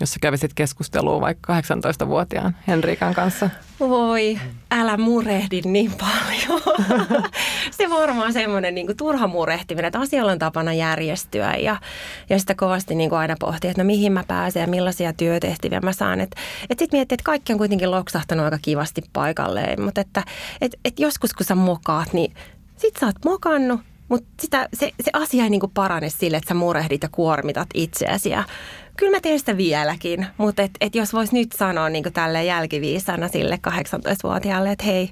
jos 0.00 0.12
sä 0.12 0.18
kävisit 0.20 0.54
keskustelua 0.54 1.20
vaikka 1.20 1.60
18-vuotiaan 1.60 2.56
Henrikan 2.68 3.14
kanssa? 3.14 3.50
Voi, 3.80 4.38
älä 4.70 4.96
murehdi 4.96 5.60
niin 5.64 5.92
paljon. 5.92 6.62
se 7.70 7.90
varmaan 7.90 8.32
semmoinen 8.32 8.74
niin 8.74 8.96
turha 8.96 9.26
murehtiminen, 9.26 9.88
että 9.88 10.00
asioilla 10.00 10.32
on 10.32 10.38
tapana 10.38 10.72
järjestyä 10.72 11.54
ja, 11.54 11.76
ja 12.30 12.38
sitä 12.38 12.54
kovasti 12.54 12.94
niin 12.94 13.10
kuin 13.10 13.18
aina 13.18 13.36
pohtii, 13.40 13.70
että 13.70 13.82
no 13.82 13.86
mihin 13.86 14.12
mä 14.12 14.24
pääsen 14.28 14.60
ja 14.60 14.66
millaisia 14.66 15.12
työtehtäviä 15.12 15.80
mä 15.80 15.92
saan. 15.92 16.20
Että 16.20 16.40
et 16.70 16.78
sitten 16.78 16.98
miettii, 16.98 17.14
että 17.14 17.24
kaikki 17.24 17.52
on 17.52 17.58
kuitenkin 17.58 17.90
loksahtanut 17.90 18.44
aika 18.44 18.58
kivasti 18.62 19.02
paikalleen, 19.12 19.82
mutta 19.82 20.00
että 20.00 20.22
et, 20.60 20.78
et 20.84 21.00
joskus 21.00 21.34
kun 21.34 21.46
sä 21.46 21.54
mokaat, 21.54 22.12
niin 22.12 22.34
sit 22.78 22.96
sä 23.00 23.06
oot 23.06 23.24
mokannut, 23.24 23.80
mutta 24.08 24.28
sitä, 24.40 24.68
se, 24.74 24.92
se 25.00 25.10
asia 25.12 25.44
ei 25.44 25.50
niin 25.50 25.60
kuin 25.60 25.72
parane 25.74 26.10
sille, 26.10 26.36
että 26.36 26.48
sä 26.48 26.54
murehdit 26.54 27.02
ja 27.02 27.08
kuormitat 27.12 27.68
itseäsi. 27.74 28.30
Ja 28.30 28.44
kyllä 28.96 29.16
mä 29.16 29.20
teen 29.20 29.38
sitä 29.38 29.56
vieläkin, 29.56 30.26
mutta 30.38 30.62
et, 30.62 30.70
et 30.80 30.94
jos 30.94 31.12
vois 31.12 31.32
nyt 31.32 31.52
sanoa 31.52 31.88
niin 31.88 32.12
tälle 32.12 32.44
jälkiviisana 32.44 33.28
sille 33.28 33.58
18-vuotiaalle, 33.68 34.72
että 34.72 34.84
hei, 34.84 35.10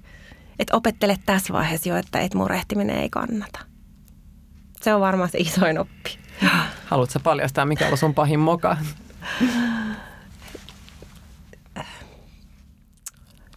että 0.58 0.76
opettele 0.76 1.16
tässä 1.26 1.52
vaiheessa 1.52 1.88
jo, 1.88 1.96
että 1.96 2.20
et 2.20 2.34
murehtiminen 2.34 2.96
ei 2.96 3.10
kannata. 3.10 3.58
Se 4.80 4.94
on 4.94 5.00
varmaan 5.00 5.30
se 5.30 5.38
isoin 5.38 5.78
oppi. 5.78 6.18
Haluatko 6.86 7.20
paljastaa, 7.20 7.64
mikä 7.64 7.88
on 7.88 7.98
sun 7.98 8.14
pahin 8.14 8.40
moka? 8.40 8.76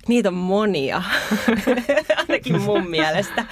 Niitä 0.08 0.30
on 0.30 0.36
monia, 0.36 1.04
ainakin 2.20 2.62
mun 2.62 2.90
mielestä. 2.90 3.46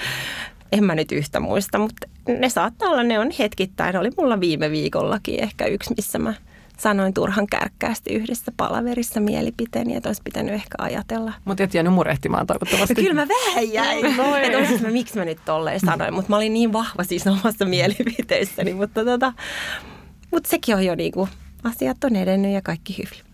En 0.71 0.83
mä 0.83 0.95
nyt 0.95 1.11
yhtä 1.11 1.39
muista, 1.39 1.77
mutta 1.77 2.07
ne 2.39 2.49
saattaa 2.49 2.89
olla, 2.89 3.03
ne 3.03 3.19
on 3.19 3.31
hetkittäin. 3.39 3.97
Oli 3.97 4.09
mulla 4.17 4.39
viime 4.39 4.71
viikollakin 4.71 5.43
ehkä 5.43 5.65
yksi, 5.65 5.93
missä 5.97 6.19
mä 6.19 6.33
sanoin 6.77 7.13
turhan 7.13 7.47
kärkkäästi 7.47 8.13
yhdessä 8.13 8.51
palaverissa 8.57 9.19
mielipiteeni, 9.19 9.95
että 9.95 10.09
olisi 10.09 10.21
pitänyt 10.23 10.53
ehkä 10.53 10.75
ajatella. 10.77 11.33
Mutta 11.45 11.63
et 11.63 11.73
jäänyt 11.73 11.93
murehtimaan 11.93 12.47
toivottavasti. 12.47 12.93
No, 12.93 13.01
kyllä 13.01 13.13
mä 13.13 13.27
vähän 13.27 13.73
jäin. 13.73 14.17
No, 14.17 14.35
että 14.35 14.57
olisin 14.57 14.81
mä, 14.81 14.89
miksi 14.89 15.17
mä 15.17 15.25
nyt 15.25 15.39
tolleen 15.45 15.79
sanoin, 15.79 16.13
mutta 16.13 16.29
mä 16.29 16.35
olin 16.35 16.53
niin 16.53 16.73
vahva 16.73 17.03
siis 17.03 17.27
omassa 17.27 17.65
mielipiteissäni, 17.65 18.73
mutta 18.73 19.05
tota, 19.05 19.33
mutta 20.31 20.49
sekin 20.49 20.75
on 20.75 20.85
jo 20.85 20.95
niinku, 20.95 21.29
asiat 21.63 22.03
on 22.03 22.15
edennyt 22.15 22.51
ja 22.51 22.61
kaikki 22.61 22.97
hyvin. 22.97 23.25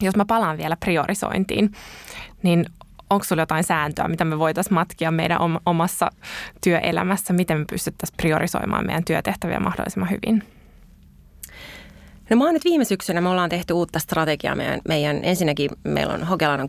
Jos 0.00 0.16
mä 0.16 0.24
palaan 0.24 0.58
vielä 0.58 0.76
priorisointiin, 0.76 1.70
niin 2.42 2.66
onko 3.10 3.24
sulla 3.24 3.42
jotain 3.42 3.64
sääntöä, 3.64 4.08
mitä 4.08 4.24
me 4.24 4.38
voitaisiin 4.38 4.74
matkia 4.74 5.10
meidän 5.10 5.38
omassa 5.66 6.10
työelämässä, 6.64 7.32
miten 7.32 7.58
me 7.58 7.64
pystyttäisiin 7.70 8.16
priorisoimaan 8.16 8.86
meidän 8.86 9.04
työtehtäviä 9.04 9.60
mahdollisimman 9.60 10.10
hyvin? 10.10 10.42
No 12.30 12.36
mä 12.36 12.44
oon 12.44 12.54
nyt 12.54 12.64
viime 12.64 12.84
syksynä, 12.84 13.20
me 13.20 13.28
ollaan 13.28 13.50
tehty 13.50 13.72
uutta 13.72 13.98
strategiaa. 13.98 14.54
Meidän, 14.54 14.80
meidän 14.88 15.20
ensinnäkin 15.22 15.70
meillä 15.84 16.14
on 16.14 16.24
Hokelanan 16.24 16.68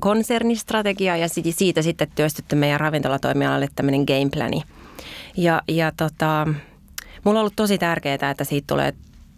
konsernistrategia 0.00 1.16
ja 1.16 1.28
siitä 1.50 1.82
sitten 1.82 2.08
työstetty 2.14 2.56
meidän 2.56 2.80
ravintolatoimialalle 2.80 3.68
tämmöinen 3.76 4.04
gameplani. 4.04 4.62
Ja, 5.36 5.62
ja 5.68 5.92
tota, 5.96 6.46
mulla 7.24 7.38
on 7.38 7.40
ollut 7.40 7.56
tosi 7.56 7.78
tärkeää, 7.78 8.30
että 8.30 8.44
siitä 8.44 8.66
tulee 8.66 8.92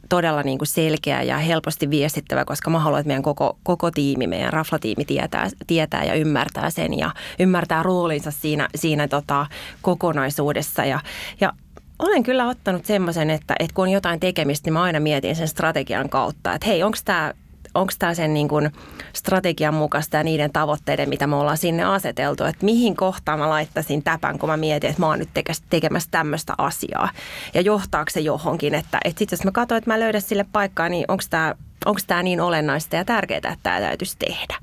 todella 0.09 0.43
niin 0.43 0.59
kuin 0.59 0.69
selkeä 0.69 1.23
ja 1.23 1.39
helposti 1.39 1.91
viestittävä, 1.91 2.45
koska 2.45 2.71
mä 2.71 2.79
haluan, 2.79 3.01
että 3.01 3.09
meidän 3.09 3.23
koko, 3.23 3.59
koko 3.63 3.91
tiimi, 3.91 4.27
meidän 4.27 4.53
raflatiimi 4.53 5.05
tietää, 5.05 5.51
tietää 5.67 6.05
ja 6.05 6.15
ymmärtää 6.15 6.71
sen 6.71 6.99
ja 6.99 7.11
ymmärtää 7.39 7.83
roolinsa 7.83 8.31
siinä, 8.31 8.69
siinä 8.75 9.09
tota, 9.09 9.47
kokonaisuudessa. 9.83 10.85
Ja, 10.85 11.01
ja 11.41 11.53
olen 11.99 12.23
kyllä 12.23 12.49
ottanut 12.49 12.87
semmoisen, 12.87 13.31
että, 13.31 13.55
että 13.59 13.75
kun 13.75 13.83
on 13.83 13.91
jotain 13.91 14.21
tekemistä, 14.21 14.67
niin 14.67 14.73
mä 14.73 14.83
aina 14.83 15.01
mietin 15.01 15.37
sen 15.37 15.49
strategian 15.49 16.09
kautta, 16.09 16.55
että 16.55 16.67
hei, 16.67 16.83
onko 16.83 16.99
tämä 17.05 17.33
onko 17.77 17.93
tämä 17.99 18.15
sen 18.15 18.35
niin 18.35 18.49
kuin 18.49 18.73
strategian 19.13 19.75
mukaista 19.75 20.17
ja 20.17 20.25
niiden 20.25 20.53
tavoitteiden, 20.53 21.09
mitä 21.09 21.27
me 21.27 21.37
ollaan 21.37 21.59
sinne 21.59 21.85
aseteltu, 21.85 22.45
että 22.45 22.65
mihin 22.65 22.97
kohtaan 22.97 23.39
mä 23.39 23.49
laittaisin 23.49 24.03
täpän, 24.03 24.39
kun 24.39 24.49
mä 24.49 24.57
mietin, 24.57 24.91
että 24.91 25.03
mä 25.03 25.07
oon 25.07 25.19
nyt 25.19 25.29
tekemässä 25.71 26.11
tämmöistä 26.11 26.55
asiaa 26.59 27.09
ja 27.55 27.61
johtaako 27.61 28.11
se 28.11 28.21
johonkin, 28.21 28.75
että, 28.75 28.99
että 29.05 29.19
sitten 29.19 29.37
jos 29.37 29.45
mä 29.45 29.51
katsoin, 29.53 29.79
että 29.79 29.91
mä 29.91 30.01
löydän 30.01 30.23
sille 30.23 30.47
paikkaa, 30.53 30.89
niin 30.89 31.05
onko 31.09 31.25
tämä 31.31 31.55
onko 31.87 32.01
tämä 32.07 32.23
niin 32.23 32.41
olennaista 32.41 32.97
ja 32.97 33.05
tärkeää, 33.05 33.39
että 33.39 33.57
tämä 33.63 33.81
täytyisi 33.81 34.17
tehdä. 34.19 34.57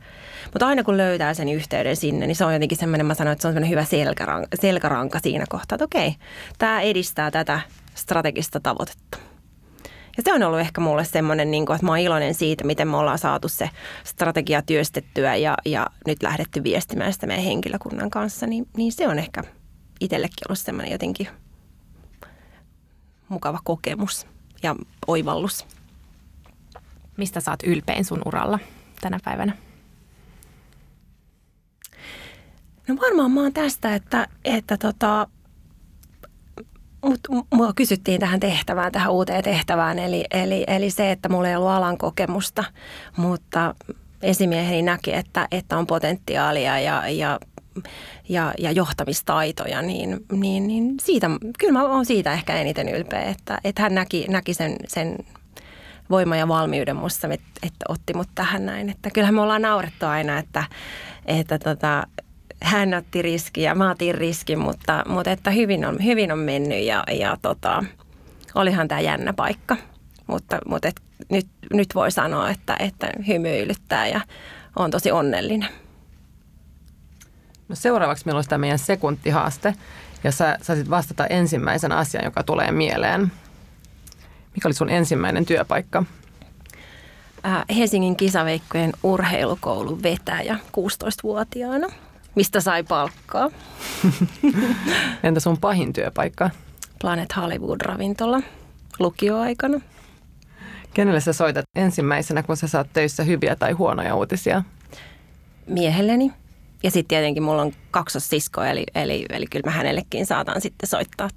Mutta 0.45 0.67
aina 0.67 0.83
kun 0.83 0.97
löytää 0.97 1.33
sen 1.33 1.49
yhteyden 1.49 1.95
sinne, 1.95 2.27
niin 2.27 2.35
se 2.35 2.45
on 2.45 2.53
jotenkin 2.53 2.77
semmoinen, 2.77 3.05
mä 3.05 3.13
sanoin, 3.13 3.31
että 3.31 3.41
se 3.41 3.47
on 3.47 3.53
semmoinen 3.53 3.69
hyvä 3.69 3.83
selkäranka, 3.83 4.47
selkäranka 4.61 5.19
siinä 5.19 5.45
kohtaa, 5.49 5.75
että 5.75 5.85
okei, 5.85 6.15
tämä 6.57 6.81
edistää 6.81 7.31
tätä 7.31 7.59
strategista 7.95 8.59
tavoitetta. 8.59 9.32
Ja 10.17 10.23
se 10.23 10.33
on 10.33 10.43
ollut 10.43 10.59
ehkä 10.59 10.81
mulle 10.81 11.05
semmoinen, 11.05 11.51
niin 11.51 11.65
kuin, 11.65 11.75
että 11.75 11.85
mä 11.85 11.91
oon 11.91 11.99
iloinen 11.99 12.33
siitä, 12.33 12.63
miten 12.63 12.87
me 12.87 12.97
ollaan 12.97 13.17
saatu 13.17 13.49
se 13.49 13.69
strategia 14.03 14.61
työstettyä 14.61 15.35
ja, 15.35 15.57
ja 15.65 15.87
nyt 16.07 16.23
lähdetty 16.23 16.63
viestimään 16.63 17.13
sitä 17.13 17.27
meidän 17.27 17.45
henkilökunnan 17.45 18.09
kanssa, 18.09 18.47
niin, 18.47 18.67
niin 18.77 18.91
se 18.91 19.07
on 19.07 19.19
ehkä 19.19 19.43
itsellekin 19.99 20.47
ollut 20.47 20.59
semmoinen 20.59 20.91
jotenkin 20.91 21.27
mukava 23.29 23.59
kokemus 23.63 24.27
ja 24.63 24.75
oivallus. 25.07 25.65
Mistä 27.17 27.39
saat 27.39 27.63
ylpein 27.63 28.05
sun 28.05 28.21
uralla 28.25 28.59
tänä 29.01 29.19
päivänä? 29.23 29.57
No 32.87 32.95
varmaan 33.01 33.31
mä 33.31 33.41
oon 33.41 33.53
tästä, 33.53 33.95
että, 33.95 34.27
että 34.45 34.77
tota, 34.77 35.27
mut 37.03 37.19
mua 37.53 37.73
kysyttiin 37.73 38.19
tähän 38.19 38.39
tehtävään, 38.39 38.91
tähän 38.91 39.11
uuteen 39.11 39.43
tehtävään, 39.43 39.99
eli, 39.99 40.25
eli, 40.31 40.63
eli 40.67 40.89
se, 40.89 41.11
että 41.11 41.29
mulla 41.29 41.49
ei 41.49 41.55
ollut 41.55 41.69
alan 41.69 41.97
kokemusta, 41.97 42.63
mutta 43.17 43.75
esimieheni 44.21 44.81
näki, 44.81 45.13
että, 45.13 45.47
että 45.51 45.77
on 45.77 45.87
potentiaalia 45.87 46.79
ja, 46.79 47.09
ja, 47.09 47.39
ja, 48.29 48.53
ja 48.59 48.71
johtamistaitoja, 48.71 49.81
niin, 49.81 50.25
niin, 50.31 50.67
niin 50.67 50.95
siitä, 51.01 51.29
kyllä 51.59 51.73
mä 51.73 51.83
oon 51.83 52.05
siitä 52.05 52.33
ehkä 52.33 52.55
eniten 52.55 52.89
ylpeä, 52.89 53.21
että, 53.21 53.59
että 53.63 53.81
hän 53.81 53.95
näki, 53.95 54.25
näki 54.29 54.53
sen, 54.53 54.75
sen 54.87 55.17
voima 56.09 56.35
ja 56.35 56.47
valmiuden 56.47 56.95
musta, 56.95 57.27
että, 57.27 57.47
että 57.63 57.85
otti 57.89 58.13
mut 58.13 58.29
tähän 58.35 58.65
näin. 58.65 58.89
Että 58.89 59.09
kyllähän 59.09 59.35
me 59.35 59.41
ollaan 59.41 59.61
naurettu 59.61 60.05
aina, 60.05 60.39
että, 60.39 60.63
että 61.25 61.59
tota, 61.59 62.07
hän 62.63 62.93
otti 62.93 63.21
riskiä 63.21 63.69
ja 63.69 63.75
mä 63.75 63.91
otin 63.91 64.15
riskin, 64.15 64.59
mutta, 64.59 65.03
mutta 65.07 65.31
että 65.31 65.51
hyvin, 65.51 65.85
on, 65.85 66.03
hyvin 66.03 66.31
on 66.31 66.39
mennyt 66.39 66.83
ja, 66.83 67.03
ja 67.11 67.37
tota, 67.41 67.83
olihan 68.55 68.87
tämä 68.87 69.01
jännä 69.01 69.33
paikka. 69.33 69.77
Mutta, 70.27 70.59
mutta 70.67 70.87
et 70.87 71.01
nyt, 71.29 71.47
nyt 71.73 71.95
voi 71.95 72.11
sanoa, 72.11 72.49
että, 72.49 72.75
että 72.79 73.11
hymyilyttää 73.27 74.07
ja 74.07 74.21
on 74.75 74.91
tosi 74.91 75.11
onnellinen. 75.11 75.69
No 77.69 77.75
seuraavaksi 77.75 78.25
meillä 78.25 78.37
olisi 78.37 78.49
tämä 78.49 78.61
meidän 78.61 78.79
sekuntihaaste 78.79 79.75
ja 80.23 80.31
sä 80.31 80.57
saisit 80.61 80.89
vastata 80.89 81.27
ensimmäisen 81.27 81.91
asian, 81.91 82.25
joka 82.25 82.43
tulee 82.43 82.71
mieleen. 82.71 83.31
Mikä 84.55 84.67
oli 84.67 84.73
sun 84.73 84.89
ensimmäinen 84.89 85.45
työpaikka? 85.45 86.03
Äh, 87.45 87.65
Helsingin 87.77 88.15
kisaveikkojen 88.15 88.93
urheilukoulun 89.03 90.03
vetäjä 90.03 90.59
16-vuotiaana 90.77 91.87
mistä 92.35 92.61
sai 92.61 92.83
palkkaa. 92.83 93.49
Entä 95.23 95.39
sun 95.39 95.57
pahin 95.57 95.93
työpaikka? 95.93 96.49
Planet 97.01 97.29
Hollywood-ravintola 97.35 98.41
lukioaikana. 98.99 99.81
Kenelle 100.93 101.21
sä 101.21 101.33
soitat 101.33 101.65
ensimmäisenä, 101.75 102.43
kun 102.43 102.57
sä 102.57 102.67
saat 102.67 102.87
töissä 102.93 103.23
hyviä 103.23 103.55
tai 103.55 103.71
huonoja 103.71 104.15
uutisia? 104.15 104.63
Miehelleni. 105.67 106.31
Ja 106.83 106.91
sitten 106.91 107.07
tietenkin 107.07 107.43
mulla 107.43 107.61
on 107.61 107.71
kaksossisko, 107.91 108.63
eli, 108.63 108.83
eli, 108.95 109.25
eli 109.29 109.45
kyllä 109.47 109.65
mä 109.65 109.71
hänellekin 109.71 110.25
saatan 110.25 110.61
sitten 110.61 110.89
soittaa 110.89 111.29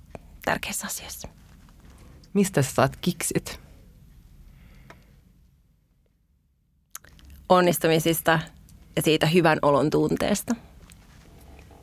tärkeissä 0.44 0.86
asioissa. 0.86 1.28
Mistä 2.32 2.62
sä 2.62 2.70
saat 2.70 2.96
kiksit? 3.00 3.60
Onnistumisista 7.48 8.38
ja 8.96 9.02
siitä 9.02 9.26
hyvän 9.26 9.58
olon 9.62 9.90
tunteesta. 9.90 10.54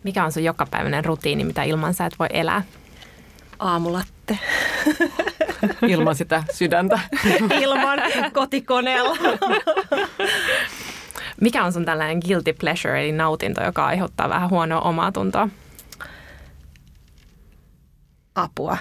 Mikä 0.04 0.26
on 0.26 0.32
sun 0.32 0.44
jokapäiväinen 0.44 1.06
rutiini, 1.06 1.44
mitä 1.44 1.64
ilman 1.64 1.94
sä 1.94 2.06
et 2.06 2.20
voi 2.20 2.28
elää? 2.30 2.62
Aamulatte. 3.60 4.40
Ilman 5.88 6.16
sitä 6.16 6.44
sydäntä. 6.54 7.00
Ilman 7.62 8.00
kotikoneella. 8.34 9.18
Mikä 11.42 11.64
on 11.64 11.74
sun 11.74 11.86
tällainen 11.86 12.20
guilty 12.28 12.54
pleasure, 12.54 13.02
eli 13.04 13.12
nautinto, 13.12 13.64
joka 13.64 13.86
aiheuttaa 13.86 14.30
vähän 14.30 14.50
huonoa 14.50 14.82
omaa 14.82 15.12
tuntoa? 15.12 15.50
Apua. 18.36 18.78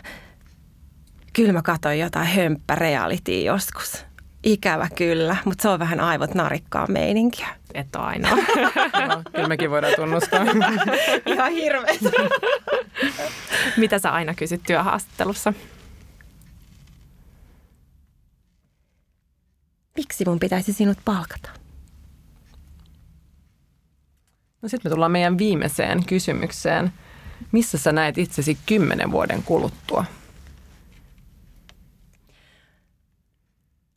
Kyllä 1.33 1.53
mä 1.53 1.63
katsoin 1.63 1.99
jotain 1.99 2.27
hömppärealitya 2.27 3.53
joskus. 3.53 4.05
Ikävä 4.45 4.89
kyllä, 4.97 5.37
mutta 5.45 5.63
se 5.63 5.69
on 5.69 5.79
vähän 5.79 6.01
aivot 6.01 6.35
narikkaa 6.35 6.87
meininkiä. 6.87 7.49
Et 7.75 7.97
ole 7.97 8.05
ainoa. 8.05 8.37
no, 9.09 9.23
kyllä 9.35 9.49
mekin 9.49 9.71
voidaan 9.71 9.93
tunnustaa. 9.97 10.45
Ihan 11.27 11.53
hirveetä. 11.53 12.11
Mitä 13.77 13.99
sä 13.99 14.11
aina 14.11 14.35
kysyt 14.35 14.63
työhaastattelussa? 14.67 15.53
Miksi 19.97 20.25
mun 20.25 20.39
pitäisi 20.39 20.73
sinut 20.73 20.99
palkata? 21.05 21.51
No 24.63 24.69
sitten 24.69 24.91
me 24.91 24.95
tullaan 24.95 25.13
meidän 25.13 25.39
viimeiseen 25.39 26.07
kysymykseen. 26.07 26.93
Missä 27.53 27.79
sä 27.79 27.93
näet 27.93 28.19
itsesi 28.19 28.59
kymmenen 28.67 29.13
vuoden 29.13 29.43
kuluttua? 29.43 30.05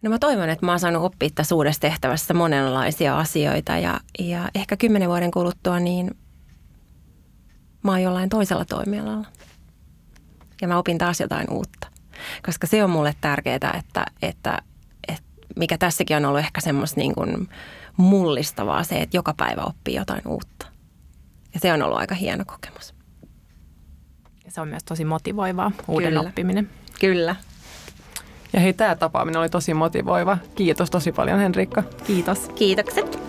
No 0.05 0.11
mä 0.11 0.19
toivon, 0.19 0.49
että 0.49 0.65
mä 0.65 0.71
oon 0.71 0.79
saanut 0.79 1.03
oppia 1.03 1.29
tässä 1.35 1.55
uudessa 1.55 1.81
tehtävässä 1.81 2.33
monenlaisia 2.33 3.19
asioita 3.19 3.77
ja, 3.77 3.99
ja 4.19 4.49
ehkä 4.55 4.77
kymmenen 4.77 5.09
vuoden 5.09 5.31
kuluttua 5.31 5.79
niin 5.79 6.17
mä 7.83 7.91
oon 7.91 8.01
jollain 8.01 8.29
toisella 8.29 8.65
toimialalla. 8.65 9.27
Ja 10.61 10.67
mä 10.67 10.77
opin 10.77 10.97
taas 10.97 11.19
jotain 11.19 11.47
uutta. 11.51 11.87
Koska 12.45 12.67
se 12.67 12.83
on 12.83 12.89
mulle 12.89 13.15
tärkeää, 13.21 13.55
että, 13.55 14.05
että, 14.21 14.57
että 15.07 15.23
mikä 15.55 15.77
tässäkin 15.77 16.17
on 16.17 16.25
ollut 16.25 16.39
ehkä 16.39 16.61
semmoista 16.61 16.99
niin 16.99 17.15
kuin 17.15 17.49
mullistavaa 17.97 18.83
se, 18.83 19.01
että 19.01 19.17
joka 19.17 19.33
päivä 19.37 19.61
oppii 19.61 19.95
jotain 19.95 20.27
uutta. 20.27 20.67
Ja 21.53 21.59
se 21.59 21.73
on 21.73 21.83
ollut 21.83 21.97
aika 21.97 22.15
hieno 22.15 22.43
kokemus. 22.47 22.95
Se 24.47 24.61
on 24.61 24.67
myös 24.67 24.83
tosi 24.83 25.05
motivoivaa, 25.05 25.71
uuden 25.87 26.09
Kyllä. 26.09 26.21
oppiminen. 26.21 26.69
Kyllä. 26.99 27.35
Ja 28.55 28.61
hei, 28.61 28.73
tämä 28.73 28.95
tapaaminen 28.95 29.39
oli 29.39 29.49
tosi 29.49 29.73
motivoiva. 29.73 30.37
Kiitos 30.55 30.89
tosi 30.89 31.11
paljon 31.11 31.39
Henrikka. 31.39 31.83
Kiitos. 32.07 32.49
Kiitokset. 32.55 33.19